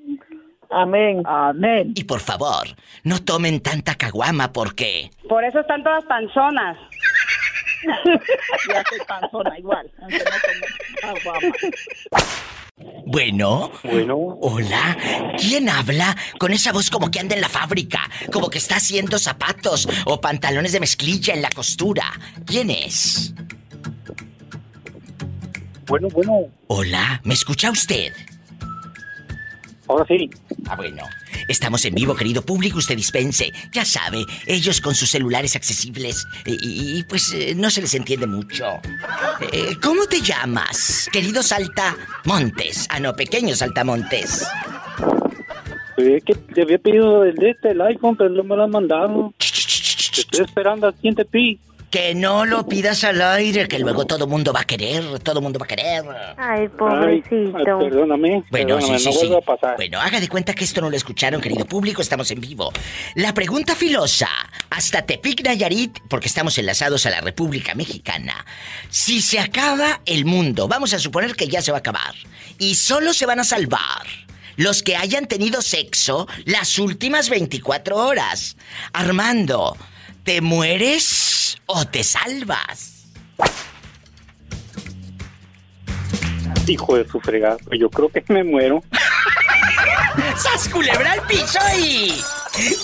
[0.69, 1.21] Amén.
[1.25, 1.93] Amén.
[1.95, 2.67] Y por favor,
[3.03, 5.11] no tomen tanta caguama porque...
[5.27, 6.77] Por eso están todas panzonas.
[7.85, 9.91] Ya soy panzona igual.
[10.01, 11.55] aunque no tomo caguama.
[13.05, 13.71] Bueno.
[13.83, 14.15] Bueno.
[14.41, 14.97] Hola.
[15.37, 18.09] ¿Quién habla con esa voz como que anda en la fábrica?
[18.31, 22.05] Como que está haciendo zapatos o pantalones de mezclilla en la costura.
[22.45, 23.33] ¿Quién es?
[25.85, 26.47] Bueno, bueno.
[26.67, 28.13] Hola, ¿me escucha usted?
[29.87, 30.29] Ahora sí.
[30.67, 31.03] Ah, bueno.
[31.47, 32.77] Estamos en vivo, querido público.
[32.77, 33.51] Usted dispense.
[33.71, 36.25] Ya sabe, ellos con sus celulares accesibles.
[36.45, 38.65] Y, y, pues eh, no se les entiende mucho.
[39.51, 42.87] Eh, ¿Cómo te llamas, querido Saltamontes?
[42.89, 44.45] Ah, no, pequeño Saltamontes.
[45.97, 48.71] Es que te había pedido el de este, el iPhone, pero no me lo han
[48.71, 49.33] mandado.
[49.37, 51.59] Te estoy esperando al siguiente pi.
[51.89, 55.59] Que no lo pidas al aire, que luego todo mundo va a querer, todo mundo
[55.59, 56.03] va a querer.
[56.37, 57.57] Ay, pobrecito.
[57.57, 58.43] Ay, perdóname.
[58.51, 59.27] Bueno, perdóname, sí, no sí, sí.
[59.27, 59.75] vuelve a pasar.
[59.77, 62.73] Bueno, haga de cuenta que esto no lo escucharon, querido público, estamos en vivo.
[63.15, 64.29] La pregunta filosa,
[64.69, 68.45] hasta Tepic Nayarit, porque estamos enlazados a la República Mexicana.
[68.89, 72.13] Si se acaba el mundo, vamos a suponer que ya se va a acabar,
[72.59, 74.25] y solo se van a salvar
[74.57, 78.57] los que hayan tenido sexo las últimas 24 horas.
[78.93, 79.77] Armando,
[80.23, 81.03] ¿te mueres
[81.65, 83.07] o te salvas?
[86.67, 87.57] Hijo de su fregada.
[87.77, 88.83] Yo creo que me muero.
[90.37, 92.21] ¡Sas culebra al piso y...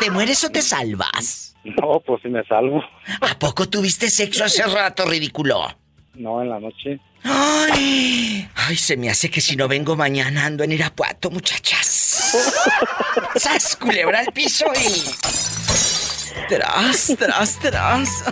[0.00, 1.54] ¿Te mueres o te salvas?
[1.80, 2.82] No, pues si me salvo.
[3.20, 5.66] ¿A poco tuviste sexo hace rato, ridículo?
[6.14, 6.98] No, en la noche.
[7.24, 12.36] Ay, ay, se me hace que si no vengo mañana ando en Irapuato, muchachas.
[13.36, 15.02] ¡Sas, culebra al piso y...
[16.48, 18.24] Tras, tras, tras.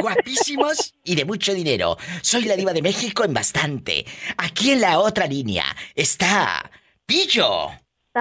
[0.00, 1.96] Guapísimos y de mucho dinero.
[2.22, 4.04] Soy la diva de México en bastante.
[4.36, 6.70] Aquí en la otra línea está
[7.06, 7.70] Pillo.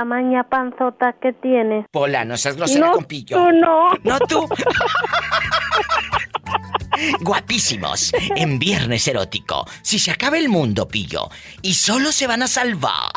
[0.01, 1.88] Tamaña panzota que tiene.
[1.91, 3.36] Pola, no seas grosera No, con Pillo.
[3.36, 3.89] tú no.
[4.03, 4.47] No tú.
[7.21, 9.67] Guapísimos, en Viernes Erótico.
[9.81, 11.29] Si se acaba el mundo, Pillo,
[11.63, 13.12] y solo se van a salvar.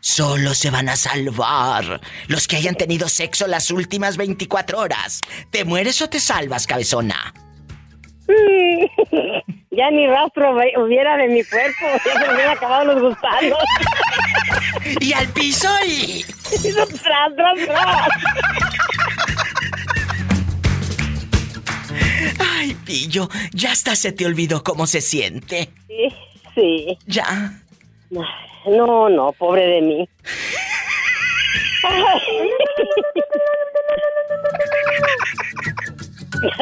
[0.00, 5.20] Solo se van a salvar los que hayan tenido sexo las últimas 24 horas.
[5.50, 7.32] ¿Te mueres o te salvas, cabezona?
[9.70, 13.58] Ya ni rastro hubiera de mi cuerpo, ya se me hubieran acabado los gusanos.
[15.00, 16.24] Y al piso y...
[16.72, 16.88] tras,
[17.34, 18.08] tras, tras.
[22.38, 25.70] Ay, Pillo, ya hasta se te olvidó cómo se siente.
[25.88, 26.08] Sí,
[26.54, 26.96] sí.
[27.06, 27.52] Ya.
[28.66, 30.08] No, no, pobre de mí.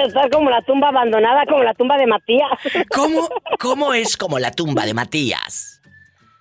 [0.05, 2.50] Está como la tumba abandonada, como la tumba de Matías.
[2.94, 5.81] ¿Cómo, cómo es como la tumba de Matías?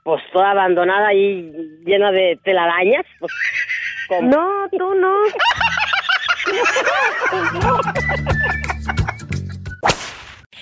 [0.03, 1.51] Pues toda abandonada ahí,
[1.85, 3.05] llena de telarañas.
[3.19, 3.31] Pues,
[4.23, 5.13] No, tú no.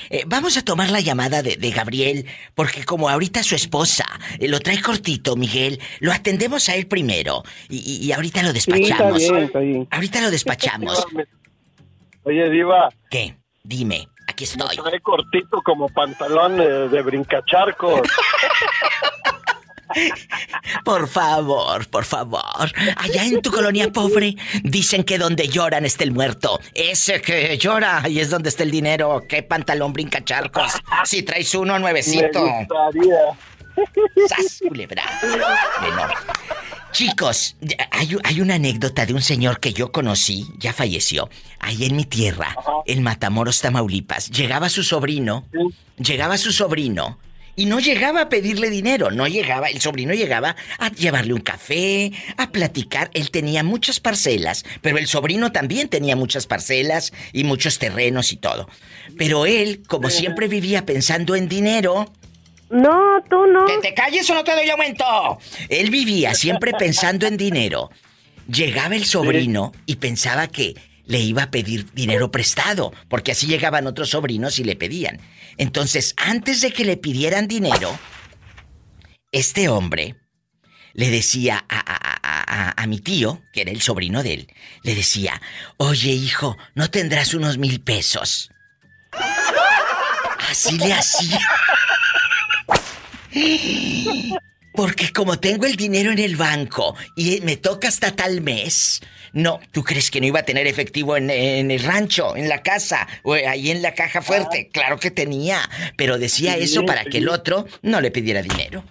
[0.09, 4.03] Eh, vamos a tomar la llamada de, de Gabriel, porque como ahorita su esposa
[4.39, 7.43] eh, lo trae cortito, Miguel, lo atendemos a él primero.
[7.69, 9.17] Y, y- y ahorita lo Sí, está despachamos.
[9.19, 9.87] bien, está bien.
[9.89, 11.05] Ahorita lo despachamos.
[12.23, 12.89] Oye, Diva.
[13.09, 13.35] ¿Qué?
[13.63, 14.77] Dime, aquí estoy.
[14.77, 18.01] Me trae cortito como pantalón eh, de brincacharcos.
[20.85, 22.71] Por favor, por favor.
[22.95, 26.59] Allá en tu colonia pobre dicen que donde lloran está el muerto.
[26.73, 29.23] Ese que llora y es donde está el dinero.
[29.27, 30.71] ¿Qué pantalón brinca charcos?
[31.03, 32.41] Si traes uno nuevecito.
[32.41, 33.19] Me gustaría.
[34.27, 35.03] ¡Sas, culebra!
[35.81, 36.07] Bueno,
[36.91, 37.55] chicos,
[37.91, 42.55] hay una anécdota de un señor que yo conocí, ya falleció, ahí en mi tierra,
[42.85, 44.29] en Matamoros, Tamaulipas.
[44.29, 45.45] Llegaba su sobrino,
[45.97, 47.17] llegaba su sobrino.
[47.53, 52.11] Y no llegaba a pedirle dinero, no llegaba, el sobrino llegaba a llevarle un café,
[52.37, 53.11] a platicar.
[53.13, 58.37] Él tenía muchas parcelas, pero el sobrino también tenía muchas parcelas y muchos terrenos y
[58.37, 58.69] todo.
[59.17, 62.11] Pero él, como siempre vivía pensando en dinero,
[62.71, 63.65] No, tú no.
[63.65, 65.37] ¡Que te calles o no te doy aumento!
[65.69, 67.89] Él vivía siempre pensando en dinero.
[68.47, 73.87] Llegaba el sobrino y pensaba que le iba a pedir dinero prestado, porque así llegaban
[73.87, 75.19] otros sobrinos y le pedían.
[75.57, 77.97] Entonces, antes de que le pidieran dinero,
[79.31, 80.15] este hombre
[80.93, 84.47] le decía a, a- a- a- a mi tío, que era el sobrino de él,
[84.83, 85.41] le decía,
[85.77, 88.49] oye hijo, ¿no tendrás unos mil pesos?
[90.49, 91.39] Así le hacía.
[94.73, 99.01] Porque como tengo el dinero en el banco y me toca hasta tal mes,
[99.33, 102.63] no, ¿tú crees que no iba a tener efectivo en, en el rancho, en la
[102.63, 104.69] casa o ahí en la caja fuerte?
[104.71, 105.59] Claro que tenía,
[105.97, 108.83] pero decía Sí, eso para que el otro no le pidiera dinero.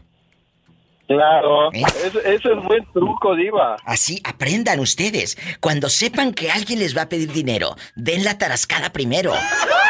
[1.09, 1.73] Claro.
[1.73, 1.83] ¿Eh?
[2.05, 3.77] Es- ese es buen truco, Diva.
[3.85, 5.37] Así aprendan ustedes.
[5.61, 9.33] Cuando sepan que alguien les va a pedir dinero, den la tarascada primero.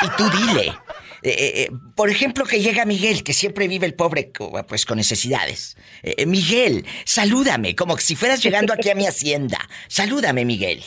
[0.03, 0.73] Y tú dile.
[1.23, 4.31] Eh, eh, eh, por ejemplo, que llega Miguel, que siempre vive el pobre
[4.67, 5.77] pues con necesidades.
[6.03, 9.59] Eh, Miguel, salúdame, como si fueras llegando aquí a mi hacienda.
[9.89, 10.83] Salúdame, Miguel.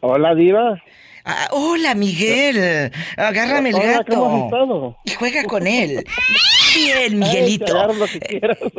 [0.00, 0.82] Hola, Diva.
[1.24, 2.90] Ah, hola, Miguel.
[3.18, 4.96] Agárrame el Hola, ¿cómo has gato.
[5.04, 6.04] Y juega con él.
[6.74, 7.88] Bien, Miguelito.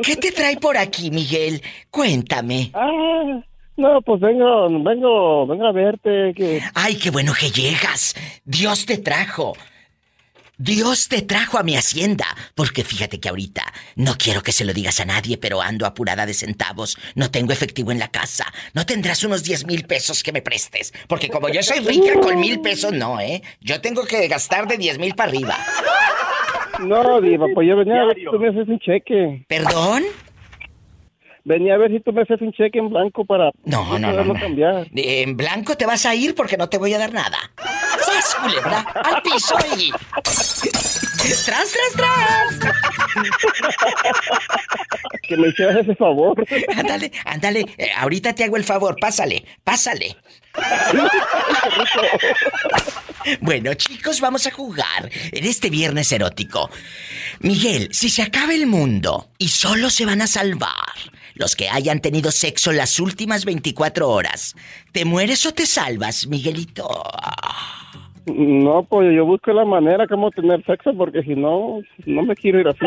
[0.02, 1.62] ¿Qué te trae por aquí, Miguel?
[1.90, 2.72] Cuéntame.
[2.74, 3.40] Ah,
[3.76, 6.34] no, pues vengo, vengo, vengo a verte.
[6.34, 6.60] Que...
[6.74, 8.14] Ay, qué bueno que llegas.
[8.44, 9.54] Dios te trajo.
[10.62, 12.26] Dios te trajo a mi hacienda.
[12.54, 13.62] Porque fíjate que ahorita
[13.96, 16.98] no quiero que se lo digas a nadie, pero ando apurada de centavos.
[17.14, 18.44] No tengo efectivo en la casa.
[18.74, 20.92] No tendrás unos 10 mil pesos que me prestes.
[21.08, 23.40] Porque como yo soy rica con mil pesos, no, ¿eh?
[23.62, 25.56] Yo tengo que gastar de 10 mil para arriba.
[26.80, 29.46] No, Diva, pues yo venía a ver si tú me haces un cheque.
[29.48, 30.02] ¿Perdón?
[31.50, 34.24] Venía a ver si tú me haces un cheque en blanco para No, no, no,
[34.24, 34.34] no.
[34.34, 34.86] cambiar.
[34.94, 37.38] En blanco te vas a ir porque no te voy a dar nada.
[37.58, 38.80] ¡Sas, culebra!
[38.80, 39.90] ¡Al piso y...
[41.44, 42.74] ¡Tras, tras, tras!
[45.22, 46.42] Que me hicieras ese favor.
[46.76, 47.66] Ándale, ándale.
[47.78, 48.96] eh, ahorita te hago el favor.
[49.00, 50.16] Pásale, pásale.
[53.40, 56.70] Bueno, chicos, vamos a jugar en este viernes erótico.
[57.40, 60.74] Miguel, si se acaba el mundo y solo se van a salvar
[61.40, 64.54] los que hayan tenido sexo las últimas 24 horas,
[64.92, 66.86] ¿te mueres o te salvas, Miguelito?
[68.26, 72.60] No, pues yo busco la manera como tener sexo porque si no, no me quiero
[72.60, 72.86] ir así.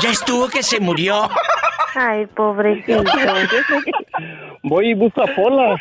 [0.00, 1.28] Ya estuvo que se murió.
[1.94, 3.02] Ay, pobrecito.
[4.62, 5.76] Voy y busco a Pola.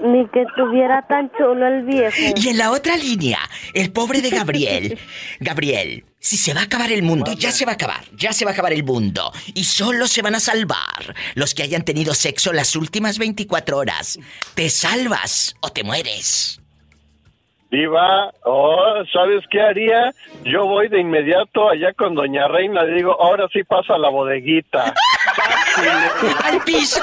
[0.00, 2.16] Ni que estuviera tan chulo el viejo.
[2.36, 3.40] Y en la otra línea,
[3.74, 4.98] el pobre de Gabriel.
[5.40, 8.44] Gabriel, si se va a acabar el mundo, ya se va a acabar, ya se
[8.44, 9.32] va a acabar el mundo.
[9.54, 14.18] Y solo se van a salvar los que hayan tenido sexo las últimas 24 horas.
[14.54, 16.60] ¿Te salvas o te mueres?
[17.70, 20.12] Diva, oh, ¿sabes qué haría?
[20.44, 24.94] Yo voy de inmediato allá con Doña Reina, digo, ahora sí pasa a la bodeguita.
[26.44, 27.02] ¡Al piso!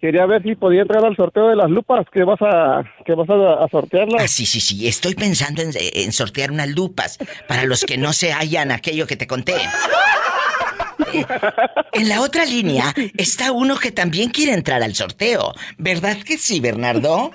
[0.00, 3.30] Quería ver si podía entrar al sorteo de las lupas que vas a que vas
[3.30, 4.22] a, a sortearlas.
[4.22, 4.86] Ah, sí, sí, sí.
[4.86, 7.16] Estoy pensando en, en sortear unas lupas
[7.48, 9.54] para los que no se hallan aquello que te conté.
[11.92, 15.54] En la otra línea está uno que también quiere entrar al sorteo.
[15.78, 17.30] ¿Verdad que sí, Bernardo?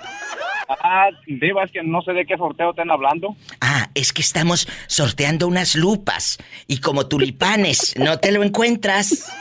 [0.68, 3.36] Ah, Diva, es que no sé de qué sorteo están hablando.
[3.62, 6.38] Ah, es que estamos sorteando unas lupas.
[6.68, 9.32] Y como tulipanes, no te lo encuentras.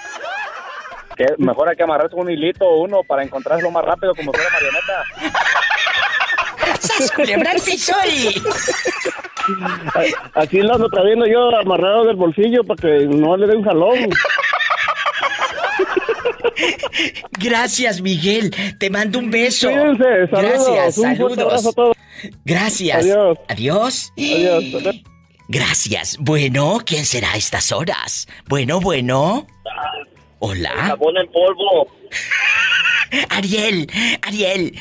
[1.17, 4.51] Que mejor hay que amarrarse un hilito o uno para encontrarlo más rápido como fuera
[4.51, 5.05] marioneta.
[6.81, 8.43] ¡Sas, culebra al piso y-
[10.35, 14.11] Así lo ando trayendo yo amarrado del bolsillo para que no le dé un jalón.
[17.39, 18.55] Gracias, Miguel.
[18.79, 19.69] Te mando un beso.
[19.71, 21.75] Cuídense, saludos, Gracias, un abrazo a saludos.
[21.75, 21.97] todos.
[22.45, 22.97] Gracias.
[23.05, 23.39] Adiós.
[23.49, 24.13] Adiós.
[24.17, 24.65] Adiós.
[25.49, 26.17] Gracias.
[26.21, 28.27] Bueno, ¿quién será a estas horas?
[28.49, 29.47] Bueno, bueno.
[30.41, 30.71] Hola.
[30.77, 31.89] Jabón en polvo.
[33.31, 33.91] Ariel,
[34.23, 34.79] Ariel,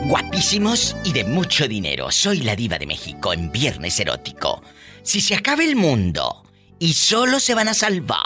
[0.05, 2.11] Guapísimos y de mucho dinero.
[2.11, 4.63] Soy la diva de México en Viernes Erótico.
[5.01, 6.43] Si se acaba el mundo
[6.79, 8.19] y solo se van a salvar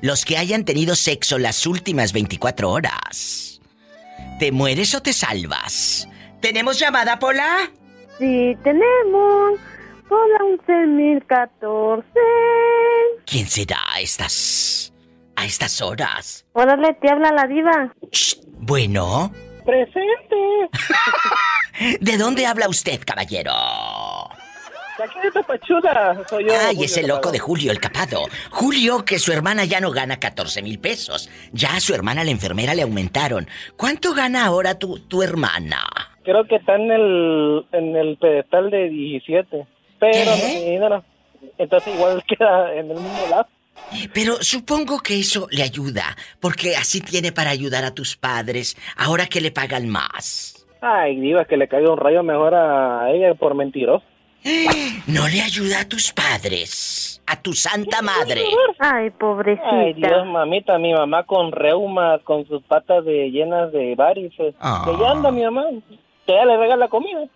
[0.00, 3.60] los que hayan tenido sexo las últimas 24 horas,
[4.38, 6.08] ¿te mueres o te salvas?
[6.40, 7.70] ¿Tenemos llamada, Pola?
[8.18, 9.58] Sí, tenemos.
[10.08, 12.04] Pola 11014.
[13.26, 14.92] ¿Quién será a estas
[15.36, 16.46] a estas horas?
[16.52, 17.92] Órale, te habla la diva.
[18.58, 19.32] Bueno,
[19.64, 20.36] Presente.
[22.00, 23.52] ¿de dónde habla usted, caballero?
[24.98, 26.52] De aquí de Tapachula soy yo.
[26.52, 27.32] Ay, Julio ese loco Capado.
[27.32, 28.22] de Julio, el capado.
[28.50, 31.28] Julio, que su hermana ya no gana 14 mil pesos.
[31.52, 33.48] Ya a su hermana, la enfermera, le aumentaron.
[33.76, 35.82] ¿Cuánto gana ahora tu, tu hermana?
[36.22, 39.66] Creo que está en el, en el pedestal de 17.
[39.98, 41.04] Pero no tiene dinero.
[41.58, 43.46] Entonces igual queda en el mismo lado.
[44.12, 49.26] Pero supongo que eso le ayuda, porque así tiene para ayudar a tus padres, ahora
[49.26, 50.66] que le pagan más.
[50.80, 54.04] Ay, diva, que le caiga un rayo mejor a ella por mentiroso.
[55.06, 58.42] No le ayuda a tus padres, a tu santa madre.
[58.78, 59.68] Ay, pobrecita.
[59.70, 64.54] Ay, Dios, mamita, mi mamá con reumas, con sus patas de llenas de varices.
[64.60, 64.82] Ah.
[64.84, 65.64] Que ya anda mi mamá,
[66.26, 67.26] que ella le regala comida.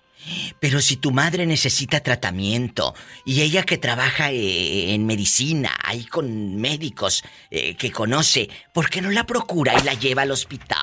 [0.60, 2.94] Pero si tu madre necesita tratamiento
[3.24, 9.00] y ella que trabaja eh, en medicina, ahí con médicos eh, que conoce, ¿por qué
[9.00, 10.78] no la procura y la lleva al hospital?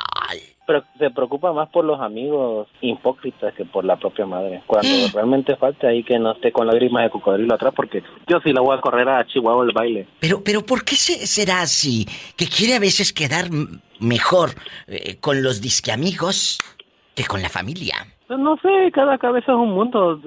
[0.67, 4.63] pero se preocupa más por los amigos hipócritas que por la propia madre.
[4.65, 8.51] Cuando realmente falta ahí que no esté con lágrimas de cocodrilo atrás, porque yo sí
[8.51, 10.07] la voy a correr a Chihuahua el baile.
[10.19, 12.07] Pero, pero ¿por qué se- será así?
[12.35, 13.47] Que quiere a veces quedar
[13.99, 14.55] mejor
[14.87, 16.57] eh, con los disque amigos
[17.13, 18.07] que con la familia.
[18.27, 20.19] Pues no sé, cada cabeza es un mundo.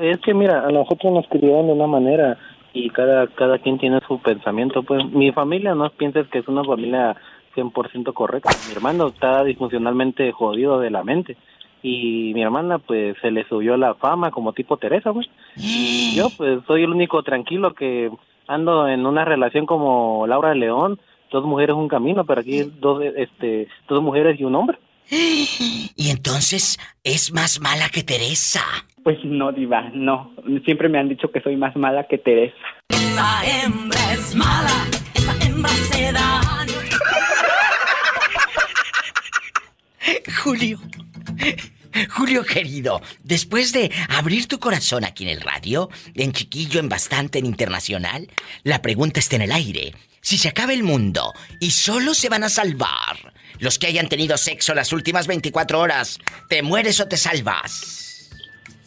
[0.00, 2.38] Es que mira, a nosotros nos criaron de una manera
[2.72, 4.82] y cada cada quien tiene su pensamiento.
[4.82, 7.16] Pues mi familia no pienses que es una familia
[7.54, 8.50] 100% correcta.
[8.68, 11.36] Mi hermano está disfuncionalmente jodido de la mente.
[11.82, 15.28] Y mi hermana, pues, se le subió la fama como tipo Teresa, pues.
[15.56, 18.10] Y yo, pues, soy el único tranquilo que
[18.46, 20.98] ando en una relación como Laura León,
[21.30, 24.78] dos mujeres, un camino, pero aquí dos, este, dos mujeres y un hombre.
[25.10, 28.62] Y entonces es más mala que Teresa.
[29.02, 30.32] Pues no, diva, no.
[30.64, 32.54] Siempre me han dicho que soy más mala que Teresa.
[32.88, 36.74] Esa hembra es mala, esa hembra se daño.
[40.42, 40.78] Julio.
[42.10, 47.40] Julio querido, después de abrir tu corazón aquí en el radio, en chiquillo, en bastante,
[47.40, 48.28] en internacional,
[48.62, 49.92] la pregunta está en el aire.
[50.20, 54.36] Si se acaba el mundo y solo se van a salvar los que hayan tenido
[54.36, 58.30] sexo las últimas 24 horas, ¿te mueres o te salvas?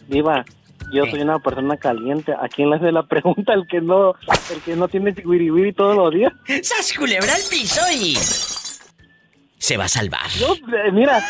[0.07, 0.43] Diva,
[0.91, 2.33] yo soy una persona caliente.
[2.33, 4.15] ¿A quién le hace la pregunta el que no,
[4.51, 6.33] el que no tiene wiri todos los días?
[6.61, 8.15] ¡Sas culebra al piso y...
[9.57, 10.29] Se va a salvar.
[10.37, 11.23] Yo, eh, mira,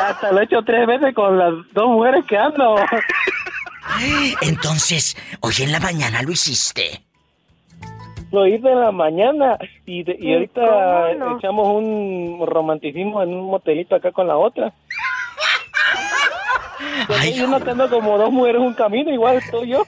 [0.00, 2.76] hasta lo he hecho tres veces con las dos mujeres que ando.
[4.42, 7.02] Entonces, hoy en la mañana lo hiciste.
[8.32, 13.94] Lo hice en la mañana y, de- y ahorita echamos un romanticismo en un motelito
[13.96, 14.72] acá con la otra.
[17.18, 19.82] Ay, yo no tengo como dos mujeres un camino, igual estoy yo.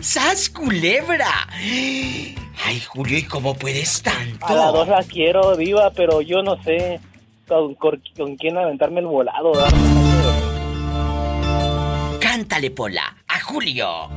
[0.00, 1.26] ¡Sas culebra!
[1.60, 4.46] Ay, Julio, ¿y cómo puedes tanto?
[4.46, 7.00] A las dos las quiero, diva, pero yo no sé
[7.46, 9.52] con, con- con quién aventarme el volado.
[12.20, 14.08] Cántale, Pola, a Julio.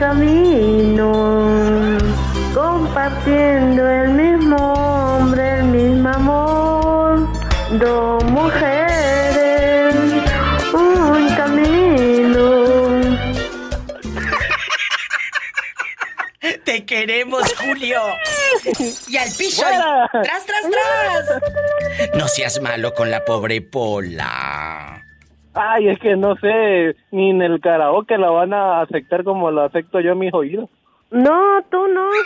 [0.00, 1.98] Camino,
[2.54, 7.28] compartiendo el mismo hombre, el mismo amor.
[7.72, 9.94] Dos mujeres,
[10.72, 13.00] un camino.
[16.64, 18.00] Te queremos, Julio.
[19.06, 19.62] Y al piso.
[20.12, 22.14] ¡Tras, tras, tras!
[22.14, 25.04] No seas malo con la pobre Pola.
[25.54, 29.62] Ay, es que no sé, ni en el karaoke la van a aceptar como lo
[29.62, 30.70] acepto yo en mis oídos.
[31.10, 32.08] No, tú no.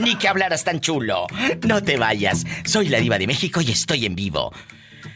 [0.00, 1.26] Ni que hablaras tan chulo.
[1.66, 2.44] No te vayas.
[2.64, 4.52] Soy la diva de México y estoy en vivo.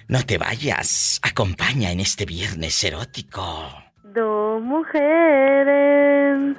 [0.08, 1.20] No te vayas.
[1.22, 3.68] Acompaña en este viernes erótico.
[4.02, 6.56] Dos mujeres,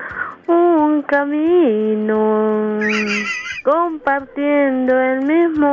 [0.47, 2.79] un camino,
[3.63, 5.67] compartiendo el mismo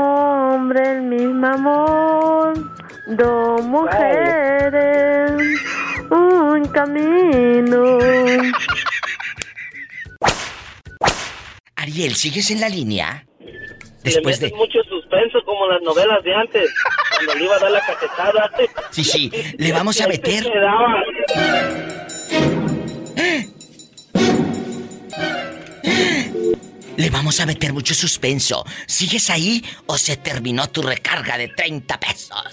[0.55, 2.55] hombre, el mismo amor.
[3.09, 5.33] Dos mujeres,
[6.11, 7.99] un camino.
[11.77, 13.27] Ariel, ¿sigues en la línea?
[13.41, 14.51] Le Después de...
[14.53, 16.71] mucho suspenso como las novelas de antes,
[17.15, 18.51] cuando le iba a dar la cachetada.
[18.91, 20.45] Sí, sí, le vamos a se meter...
[27.01, 28.63] Le vamos a meter mucho suspenso.
[28.87, 32.45] ¿Sigues ahí o se terminó tu recarga de 30 pesos?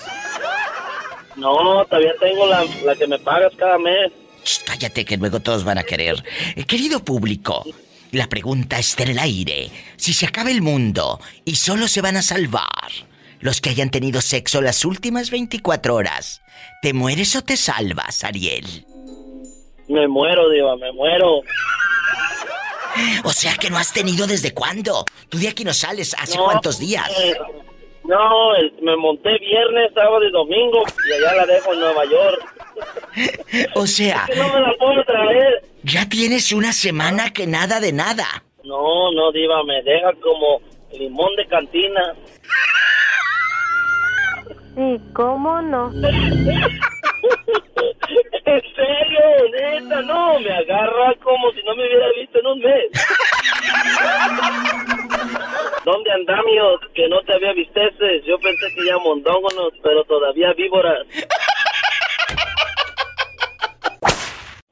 [1.35, 4.09] No, todavía tengo la, la que me pagas cada mes.
[4.65, 6.23] Cállate que luego todos van a querer.
[6.55, 7.65] Eh, querido público,
[8.13, 9.69] la pregunta está en el aire.
[9.97, 12.89] Si se acaba el mundo y solo se van a salvar
[13.41, 16.41] los que hayan tenido sexo las últimas 24 horas,
[16.81, 18.85] ¿te mueres o te salvas, Ariel?
[19.89, 21.41] Me muero, Diva, me muero.
[23.23, 25.05] O sea que no has tenido desde cuándo.
[25.29, 26.15] Tú de aquí no sales.
[26.19, 27.09] ¿Hace No, cuántos días?
[27.19, 27.33] eh,
[28.03, 32.53] no, el- me monté viernes, sábado y domingo y allá la dejo en Nueva York.
[33.75, 35.63] O sea, Que no me la puedo traer.
[35.83, 38.43] ya tienes una semana que nada de nada.
[38.63, 40.61] No, no, Diva, me deja como
[40.93, 42.13] limón de cantina.
[44.75, 45.89] Sí, ¿cómo no?
[48.45, 49.21] En serio,
[49.51, 52.85] neta, no, me agarra como si no me hubiera visto en un mes.
[55.85, 58.23] ¿Dónde andamios que no te había visteces?
[58.25, 61.05] Yo pensé que ya mondóngonos, pero todavía víboras.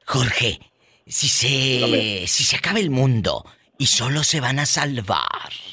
[0.05, 0.59] Jorge,
[1.07, 2.27] si se.
[2.27, 3.45] si se acaba el mundo
[3.77, 5.64] y solo se van a salvar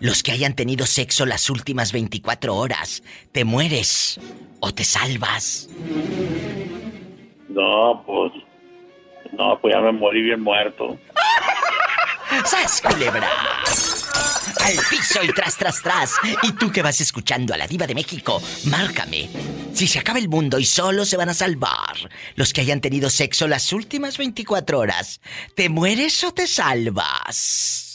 [0.00, 3.02] los que hayan tenido sexo las últimas 24 horas,
[3.32, 4.20] ¿te mueres
[4.60, 5.68] o te salvas?
[7.48, 8.32] No, pues.
[9.32, 10.98] No, pues ya me morí bien muerto.
[12.44, 13.28] ¡Sas, culebra!
[14.64, 16.14] al piso y tras, tras, tras.
[16.42, 19.28] Y tú que vas escuchando a la diva de México, márcame.
[19.74, 23.10] Si se acaba el mundo y solo se van a salvar los que hayan tenido
[23.10, 25.20] sexo las últimas 24 horas,
[25.54, 27.93] ¿te mueres o te salvas?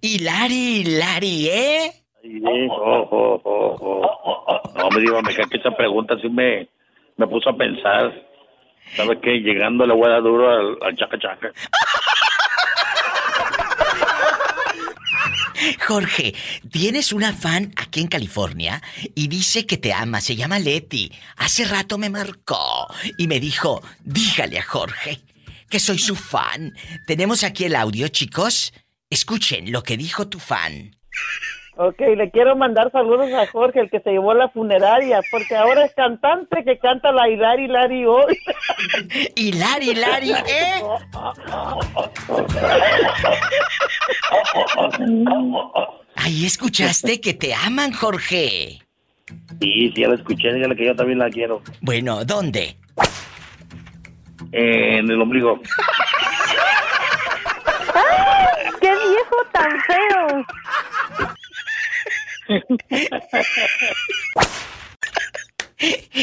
[0.00, 1.92] Hilari, Hilari, ¿eh?
[2.22, 4.72] Sí, oh, oh, oh, oh.
[4.76, 6.68] No, me digo, me cae que esa pregunta sí me,
[7.16, 8.12] me puso a pensar.
[8.96, 9.40] ¿Sabes qué?
[9.40, 11.52] Llegando le voy a dar duro al, al chaca chaca.
[15.86, 16.34] Jorge,
[16.70, 18.80] tienes una fan aquí en California
[19.14, 21.12] y dice que te ama, se llama Leti.
[21.36, 22.86] Hace rato me marcó
[23.18, 25.20] y me dijo, dígale a Jorge
[25.68, 26.74] que soy su fan.
[27.06, 28.72] Tenemos aquí el audio, chicos.
[29.10, 30.96] Escuchen lo que dijo tu fan.
[31.76, 35.84] Ok, le quiero mandar saludos a Jorge, el que se llevó la funeraria, porque ahora
[35.84, 38.38] es cantante que canta la Hilari Hilari hoy.
[39.34, 40.82] Hilari Hilari, ¿eh?
[46.16, 48.78] Ahí escuchaste que te aman, Jorge.
[49.60, 51.62] Sí, sí, ya la escuché, dígale que yo también la quiero.
[51.80, 52.76] Bueno, ¿dónde?
[54.52, 55.60] En el ombligo.
[57.94, 58.70] ¡Ay,
[59.30, 60.44] ¡Qué viejo tan feo!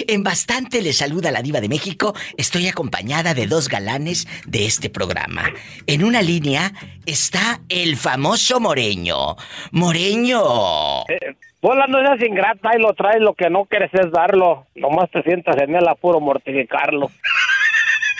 [0.07, 2.13] En bastante le saluda la diva de México.
[2.37, 5.51] Estoy acompañada de dos galanes de este programa.
[5.87, 6.73] En una línea
[7.05, 9.35] está el famoso Moreño.
[9.71, 10.41] Moreño.
[11.59, 14.67] Bola no seas ingrata y lo traes, lo que no quieres es darlo.
[14.75, 17.09] Nomás te sientas en el apuro mortificarlo.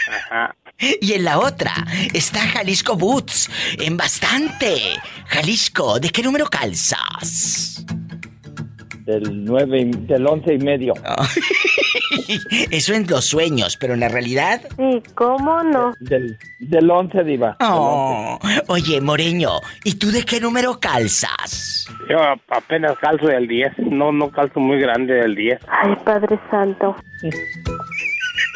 [0.10, 0.56] Ajá.
[0.80, 1.74] Y en la otra
[2.14, 3.50] está Jalisco Boots.
[3.80, 4.78] En bastante.
[5.28, 7.84] Jalisco, ¿de qué número calzas?
[9.06, 10.94] Del nueve, y- del once y medio.
[12.72, 14.62] Eso en los sueños, pero en la realidad.
[14.76, 15.94] Sí, ¿cómo no?
[16.02, 17.56] Del, del once, diva.
[17.60, 21.88] del Oh, oye, Moreño, ¿y tú de qué número calzas?
[22.10, 22.18] Yo
[22.50, 25.60] apenas calzo del 10, no no calzo muy grande del 10.
[25.70, 26.96] Ay, Padre Santo.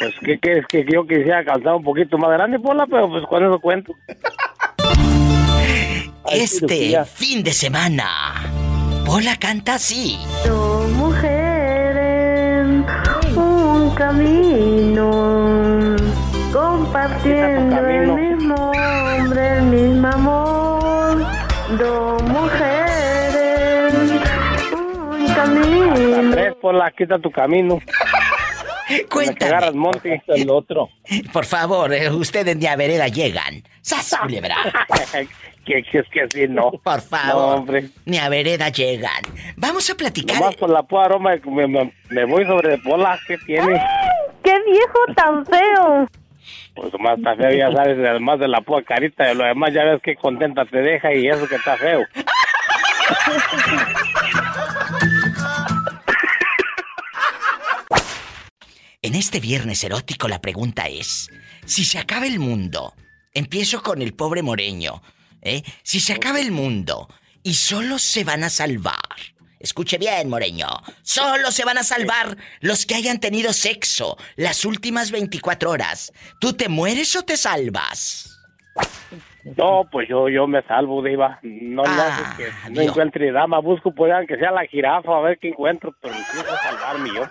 [0.02, 0.66] Pues, ¿qué quieres?
[0.66, 3.94] Que yo quisiera calzar un poquito más grande, Pola, pero pues con eso cuento.
[6.32, 8.08] Este fin de semana,
[9.06, 10.18] Pola canta así.
[10.46, 12.66] Dos mujeres,
[13.36, 15.10] un camino,
[16.54, 21.26] compartiendo el mismo hombre, el mismo amor.
[21.78, 23.94] Dos mujeres,
[24.74, 26.32] un camino.
[26.32, 27.80] Tres, Pola, quita tu camino.
[29.10, 29.52] Cuéntame.
[29.52, 30.22] agarras monte.
[30.28, 30.90] El otro.
[31.32, 33.64] Por favor, eh, ustedes de a vereda llegan.
[33.82, 34.56] ¡Sas, culebra!
[35.66, 36.72] que, que es que así no.
[36.72, 37.34] Por favor.
[37.34, 37.90] No, hombre.
[38.06, 39.22] Ni a vereda llegan.
[39.58, 40.40] Vamos a platicar.
[40.40, 43.80] Nomás por la pura aroma me, me, me voy sobre Pola, ¿qué tiene?
[44.44, 46.08] ¡Qué viejo tan feo!
[46.74, 49.84] Pues nomás está feo, ya sabes, además de la pura carita, de lo demás ya
[49.84, 52.02] ves que contenta te deja y eso que está feo.
[59.04, 61.32] En este viernes erótico la pregunta es,
[61.66, 62.94] si se acaba el mundo,
[63.34, 65.02] empiezo con el pobre Moreño,
[65.42, 65.64] ¿eh?
[65.82, 67.08] Si se acaba el mundo
[67.42, 69.00] y solo se van a salvar,
[69.60, 70.68] escuche bien Moreño,
[71.02, 76.54] solo se van a salvar los que hayan tenido sexo las últimas 24 horas, ¿tú
[76.54, 78.40] te mueres o te salvas?
[79.58, 81.40] No, pues yo yo me salvo, Diva.
[81.42, 83.60] No le haces que no encuentre dama.
[83.60, 87.24] Busco, pues, que sea la jirafa, a ver qué encuentro, pero a salvarme yo.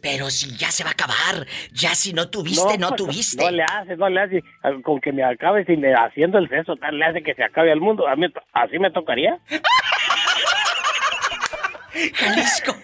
[0.00, 3.44] Pero si ya se va a acabar, ya si no tuviste, no, tuviste.
[3.44, 4.42] No le hace, no le hace.
[4.82, 7.80] Con que me acabe sin haciendo el sexo, tal le hace que se acabe el
[7.80, 8.08] mundo.
[8.08, 9.38] A mí, así me tocaría.
[12.14, 12.74] Jalisco.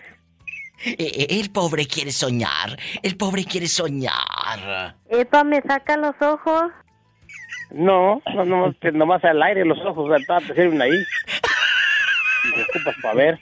[0.85, 4.95] Eh, eh, El pobre quiere soñar, el pobre quiere soñar.
[5.11, 6.71] Epa, ¿me saca los ojos?
[7.71, 10.91] No, no, no, que nomás al aire los ojos del te sirven ahí.
[10.91, 13.39] Y ocupas para ver.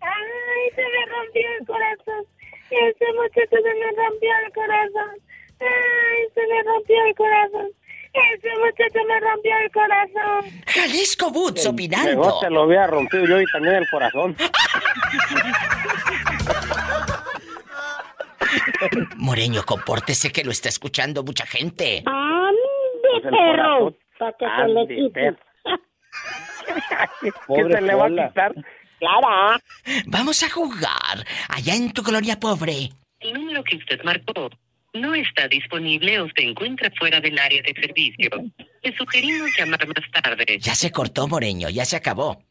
[0.00, 2.24] Ay, se me rompió el corazón.
[2.70, 5.16] Ese muchacho se me rompió el corazón.
[5.60, 7.68] Ay, se me rompió el corazón.
[8.12, 10.62] Ese muchacho me rompió el corazón.
[10.66, 12.10] Jalisco Boots opinando.
[12.10, 14.36] Mejor te lo hubiera rompido yo y también el corazón.
[19.16, 22.02] Moreño, compórtese que lo está escuchando mucha gente.
[22.06, 22.58] ¡Ande,
[23.16, 23.94] el perro!
[24.18, 25.36] Para que se le quite.
[27.20, 28.54] ¿Qué se le va a quitar?
[28.98, 29.60] Claro.
[30.06, 32.90] Vamos a jugar allá en tu colonia pobre.
[33.20, 34.50] El número que usted marcó
[34.94, 38.30] no está disponible o se encuentra fuera del área de servicio.
[38.82, 40.58] Le sugerimos llamar más tarde.
[40.60, 42.42] Ya se cortó, Moreño, ya se acabó.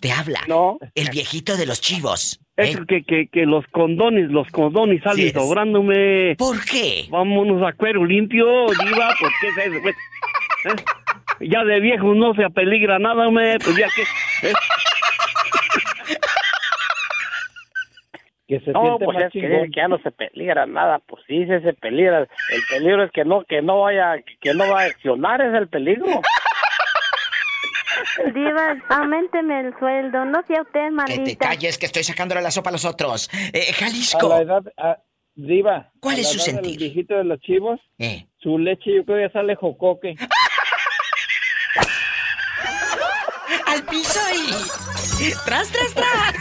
[0.00, 0.40] Te habla.
[0.48, 0.78] No.
[0.94, 2.40] El viejito de los chivos.
[2.56, 2.70] ¿eh?
[2.70, 6.36] Es que, que, que los condones, los condones salen sobrándome.
[6.36, 7.06] ¿Por qué?
[7.10, 9.88] Vámonos a cuero limpio, diva, ¿por qué es eso?
[9.88, 10.84] ¿eh?
[11.40, 14.04] Ya de viejo no se apeligra nada, me, pues ya que
[18.46, 19.56] Que se No, siente pues más es que, chingón.
[19.62, 22.20] dice que ya no se peligra nada, pues sí, sí se peligra.
[22.20, 22.28] El
[22.68, 26.06] peligro es que no, que no vaya, que no va a accionar, es el peligro.
[28.34, 32.68] Diva, aumenteme el sueldo, no sea usted Que te calles, que estoy sacándole la sopa
[32.70, 33.30] a los otros.
[33.52, 34.28] Eh, A Jalisco.
[34.28, 34.98] la edad, a-
[35.36, 35.90] Diva.
[36.00, 36.78] ¿Cuál a es la su edad sentir?
[36.78, 38.26] viejito de los chivos, Eh.
[38.38, 40.14] su leche yo creo ya sale jocoque.
[43.66, 44.52] ¡Al piso y...
[45.46, 46.34] ¡Tras, tras, tras!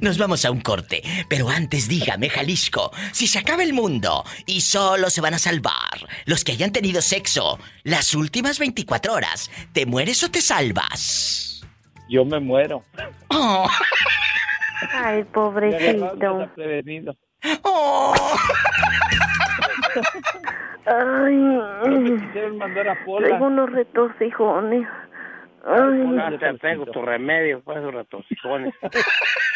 [0.00, 4.60] Nos vamos a un corte, pero antes dígame, Jalisco, si se acaba el mundo y
[4.60, 9.86] solo se van a salvar los que hayan tenido sexo las últimas 24 horas, ¿te
[9.86, 11.62] mueres o te salvas?
[12.08, 12.82] Yo me muero.
[13.28, 13.68] Oh.
[14.92, 16.16] Ay, pobrecito.
[17.62, 18.14] Oh.
[20.86, 21.60] Ay,
[23.18, 24.86] traigo unos retorcijones.
[25.66, 28.74] Ay, te tengo tu remedio, pues, esos retorcijones.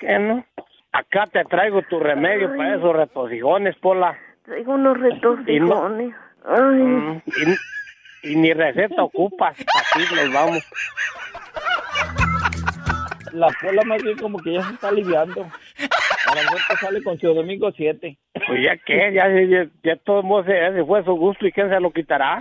[0.00, 0.44] ¿Qué no?
[0.92, 4.16] Acá te traigo tu remedio para esos retorcijones, Pola.
[4.44, 6.14] traigo unos retorcijones.
[6.46, 7.22] Ay, Mm,
[8.22, 10.70] Y, y ni receta ocupas, así nos vamos.
[13.32, 15.42] La Pola más bien como que ya se está aliviando.
[15.42, 18.16] A lo mejor te sale con su domingo 7.
[18.46, 21.68] Pues ya que, ya, ya, ya todo el mundo se, fue su gusto y quién
[21.70, 22.40] se lo quitará.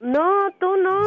[0.00, 0.28] No,
[0.58, 1.00] tú no.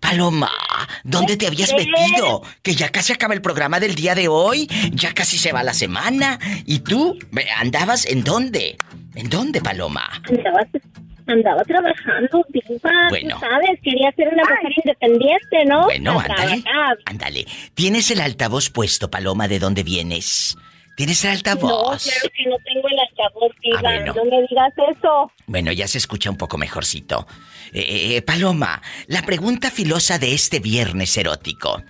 [0.00, 0.50] Paloma,
[1.04, 2.42] ¿dónde te habías metido?
[2.62, 5.74] Que ya casi acaba el programa del día de hoy, ya casi se va la
[5.74, 6.38] semana.
[6.66, 7.18] ¿Y tú?
[7.58, 8.76] ¿Andabas en dónde?
[9.14, 10.08] ¿En dónde, Paloma?
[10.28, 10.60] Andaba,
[11.26, 13.36] andaba trabajando, diva, Bueno.
[13.38, 15.84] tú sabes, quería ser una mujer independiente, ¿no?
[15.84, 16.64] Bueno, ándale.
[17.04, 17.46] Ándale.
[17.74, 20.56] ¿Tienes el altavoz puesto, Paloma, de dónde vienes?
[20.96, 22.02] ¿Tienes el No, altavoz?
[22.04, 24.14] claro que no tengo el altavoz, diva, Ah, bueno.
[24.14, 25.32] no me digas eso.
[25.46, 27.26] Bueno, ya se escucha un poco mejorcito.
[27.72, 31.82] Eh, eh, Paloma, la pregunta filosa de este viernes erótico.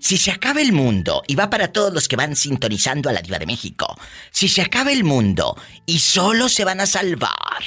[0.00, 3.20] Si se acaba el mundo, y va para todos los que van sintonizando a la
[3.20, 3.98] Diva de México,
[4.30, 7.64] si se acaba el mundo y solo se van a salvar,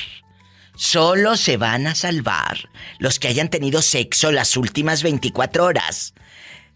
[0.78, 2.70] solo se van a salvar
[3.00, 6.14] los que hayan tenido sexo las últimas 24 horas,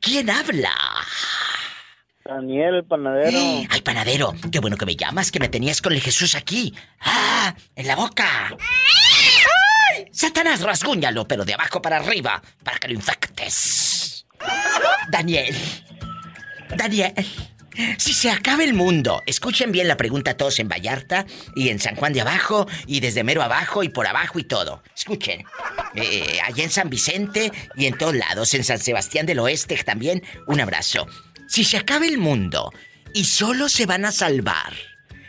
[0.00, 0.72] ¿Quién habla?
[2.24, 3.38] Daniel, el panadero.
[3.68, 6.74] Ay, panadero, qué bueno que me llamas, que me tenías con el Jesús aquí.
[7.00, 7.54] ¡Ah!
[7.76, 8.48] ¡En la boca!
[8.52, 9.09] ¡Ay!
[10.20, 14.26] Satanás, rasguñalo, pero de abajo para arriba, para que lo infectes.
[15.10, 15.56] Daniel.
[16.76, 17.14] Daniel.
[17.96, 21.24] Si se acaba el mundo, escuchen bien la pregunta todos en Vallarta
[21.56, 24.82] y en San Juan de Abajo y desde mero abajo y por abajo y todo.
[24.94, 25.42] Escuchen.
[25.94, 30.22] Eh, allá en San Vicente y en todos lados, en San Sebastián del Oeste también,
[30.46, 31.06] un abrazo.
[31.48, 32.74] Si se acaba el mundo
[33.14, 34.74] y solo se van a salvar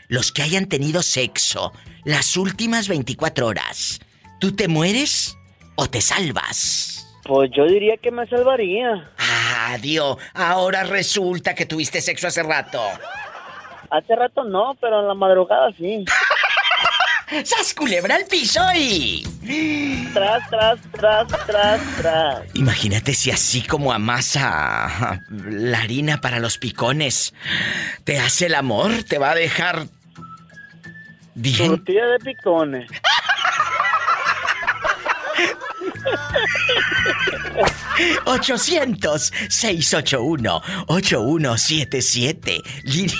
[0.10, 1.72] los que hayan tenido sexo
[2.04, 4.02] las últimas 24 horas,
[4.42, 5.38] ¿tú te mueres
[5.76, 7.08] o te salvas?
[7.24, 9.10] Pues yo diría que me salvaría.
[9.20, 12.82] Ah, Dios, ahora resulta que tuviste sexo hace rato.
[13.92, 16.04] Hace rato no, pero en la madrugada sí.
[17.46, 19.24] ¡Sas culebra al piso y...
[20.14, 22.56] Tras, tras, tras, tras, tras.
[22.56, 27.34] Imagínate si así como amasa la harina para los picones,
[28.04, 29.86] te hace el amor, te va a dejar...
[31.36, 31.70] Bien.
[31.70, 32.92] Tortilla de picones.
[41.32, 42.62] 800-681-8177.
[42.84, 43.14] Lini-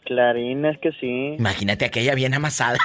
[0.06, 1.36] Clarín, es que sí.
[1.38, 2.80] Imagínate aquella bien amasada.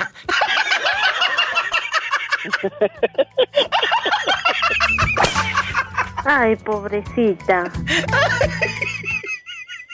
[6.25, 7.71] Ay, pobrecita.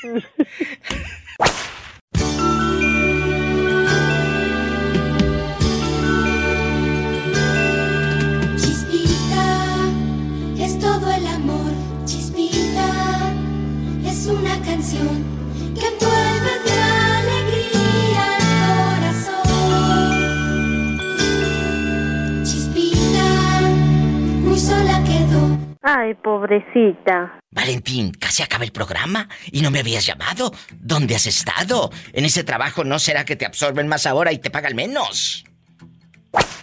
[14.82, 15.14] canción
[15.78, 16.72] que envuelve de
[17.20, 18.42] alegría el
[18.98, 19.62] corazón.
[22.42, 23.28] Chispita,
[24.40, 25.56] muy sola quedó.
[25.82, 27.38] Ay, pobrecita.
[27.52, 30.50] Valentín, casi acaba el programa y no me habías llamado.
[30.80, 31.90] ¿Dónde has estado?
[32.12, 35.44] En ese trabajo no será que te absorben más ahora y te pagan menos.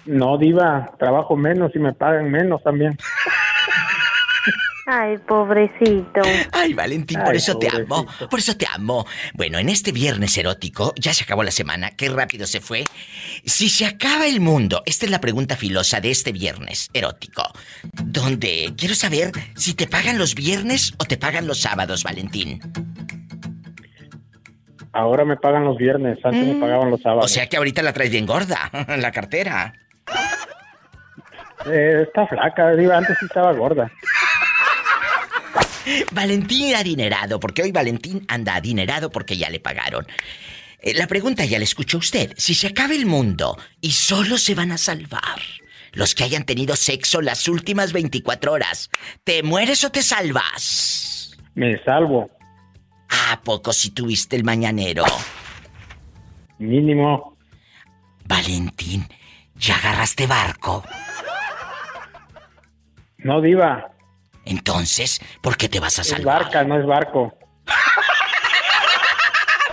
[0.06, 2.98] No, diva, trabajo menos y me pagan menos también.
[4.92, 6.22] Ay, pobrecito.
[6.52, 8.08] Ay, Valentín, por Ay, eso te amo.
[8.28, 9.06] Por eso te amo.
[9.36, 12.86] Bueno, en este viernes erótico, ya se acabó la semana, qué rápido se fue.
[13.46, 17.44] Si se acaba el mundo, esta es la pregunta filosa de este viernes erótico.
[18.04, 22.60] Donde quiero saber si te pagan los viernes o te pagan los sábados, Valentín.
[24.92, 27.26] Ahora me pagan los viernes, antes me pagaban los sábados.
[27.26, 29.72] O sea que ahorita la traes bien gorda, la cartera.
[31.68, 33.92] Eh, está flaca, antes sí estaba gorda.
[36.12, 40.06] Valentín adinerado, porque hoy Valentín anda adinerado porque ya le pagaron.
[40.82, 42.34] Eh, La pregunta ya la escuchó usted.
[42.38, 45.40] Si se acaba el mundo y solo se van a salvar
[45.94, 48.90] los que hayan tenido sexo las últimas 24 horas,
[49.24, 51.36] ¿te mueres o te salvas?
[51.56, 52.30] Me salvo.
[53.32, 55.04] ¿A poco si tuviste el mañanero?
[56.60, 57.36] Mínimo.
[58.26, 59.08] Valentín,
[59.56, 60.84] ¿ya agarraste barco?
[63.18, 63.92] No, diva.
[64.50, 66.44] Entonces, ¿por qué te vas a Es salvar?
[66.44, 67.34] barca, no es barco.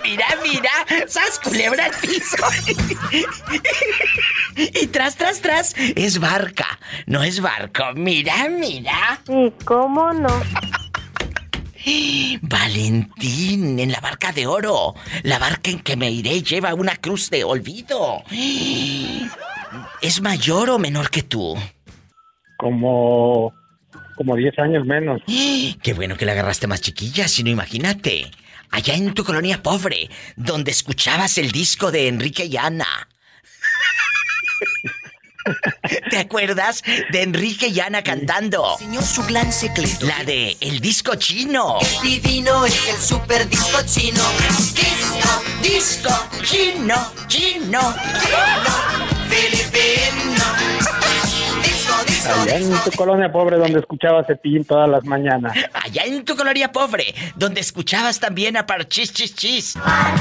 [0.03, 0.71] Mira, mira,
[1.09, 2.37] ¡sas culebra al piso!
[4.57, 7.83] y tras, tras, tras, es barca, no es barco.
[7.97, 9.19] Mira, mira.
[9.27, 10.29] ¿Y cómo no?
[12.43, 14.95] Valentín, en la barca de oro.
[15.25, 18.23] La barca en que me iré lleva una cruz de olvido.
[20.03, 21.57] ¿Es mayor o menor que tú?
[22.59, 23.53] Como.
[24.17, 25.23] Como 10 años menos.
[25.83, 28.31] Qué bueno que la agarraste más chiquilla, si no imagínate.
[28.71, 33.09] Allá en tu colonia pobre, donde escuchabas el disco de Enrique y Ana.
[36.11, 38.77] ¿Te acuerdas de Enrique y Ana cantando?
[38.79, 40.07] Señor su gran secreto.
[40.07, 41.79] La de El disco chino.
[42.03, 44.23] Divino es el super disco chino.
[44.75, 47.95] Disco, disco, chino, chino.
[49.29, 50.66] filipino.
[52.27, 55.57] Allá en tu colonia pobre donde escuchaba Cepillín todas las mañanas.
[55.73, 59.75] Allá en tu colonia pobre, donde escuchabas también a Parchis Chis Chis.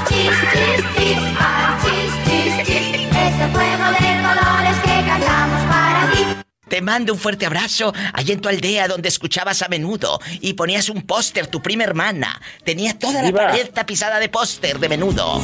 [0.08, 2.86] Chis, chis, chis, ah, chis, chis.
[3.16, 6.46] Ese fuego de colores que cantamos para ti.
[6.68, 10.88] Te mando un fuerte abrazo allá en tu aldea donde escuchabas a menudo y ponías
[10.88, 12.40] un póster, tu prima hermana.
[12.64, 13.46] Tenía toda la Diva.
[13.46, 15.40] pared tapizada de póster de menudo.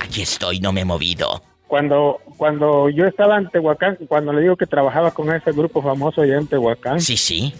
[0.00, 1.42] Aquí estoy, no me he movido.
[1.74, 6.22] Cuando, cuando yo estaba en Tehuacán, cuando le digo que trabajaba con ese grupo famoso
[6.22, 7.00] allá en Tehuacán.
[7.00, 7.52] Sí, sí.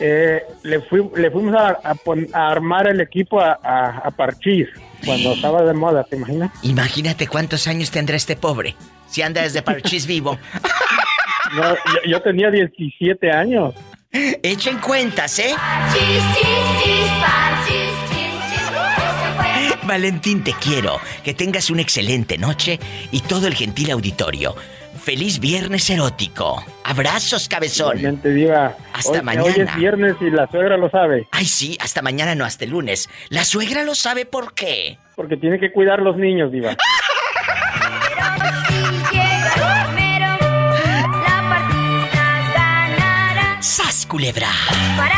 [0.00, 4.10] Eh, le, fui- le fuimos a, a pon- a armar el equipo a, a, a
[4.10, 4.66] Parchís,
[5.04, 6.50] cuando estaba de moda, ¿te imaginas?
[6.62, 8.74] Imagínate cuántos años tendrá este pobre.
[9.06, 10.38] Si anda desde Parchís vivo.
[11.56, 13.74] No, yo, yo tenía 17 años.
[14.12, 15.54] Echen cuentas, ¿eh?
[15.92, 17.10] Chis, chis,
[17.66, 17.97] chis,
[19.88, 21.00] Valentín, te quiero.
[21.24, 22.78] Que tengas una excelente noche
[23.10, 24.54] y todo el gentil auditorio.
[25.02, 26.62] Feliz viernes erótico.
[26.84, 28.20] Abrazos, cabezón.
[28.22, 28.76] Diva.
[28.92, 29.44] Hasta Hoy- mañana.
[29.46, 31.26] Hoy es viernes y la suegra lo sabe.
[31.32, 33.08] Ay, sí, hasta mañana no, hasta el lunes.
[33.30, 34.98] La suegra lo sabe por qué.
[35.16, 36.76] Porque tiene que cuidar los niños, Diva.
[43.60, 44.48] ¡Sas, culebra!
[44.96, 45.17] Para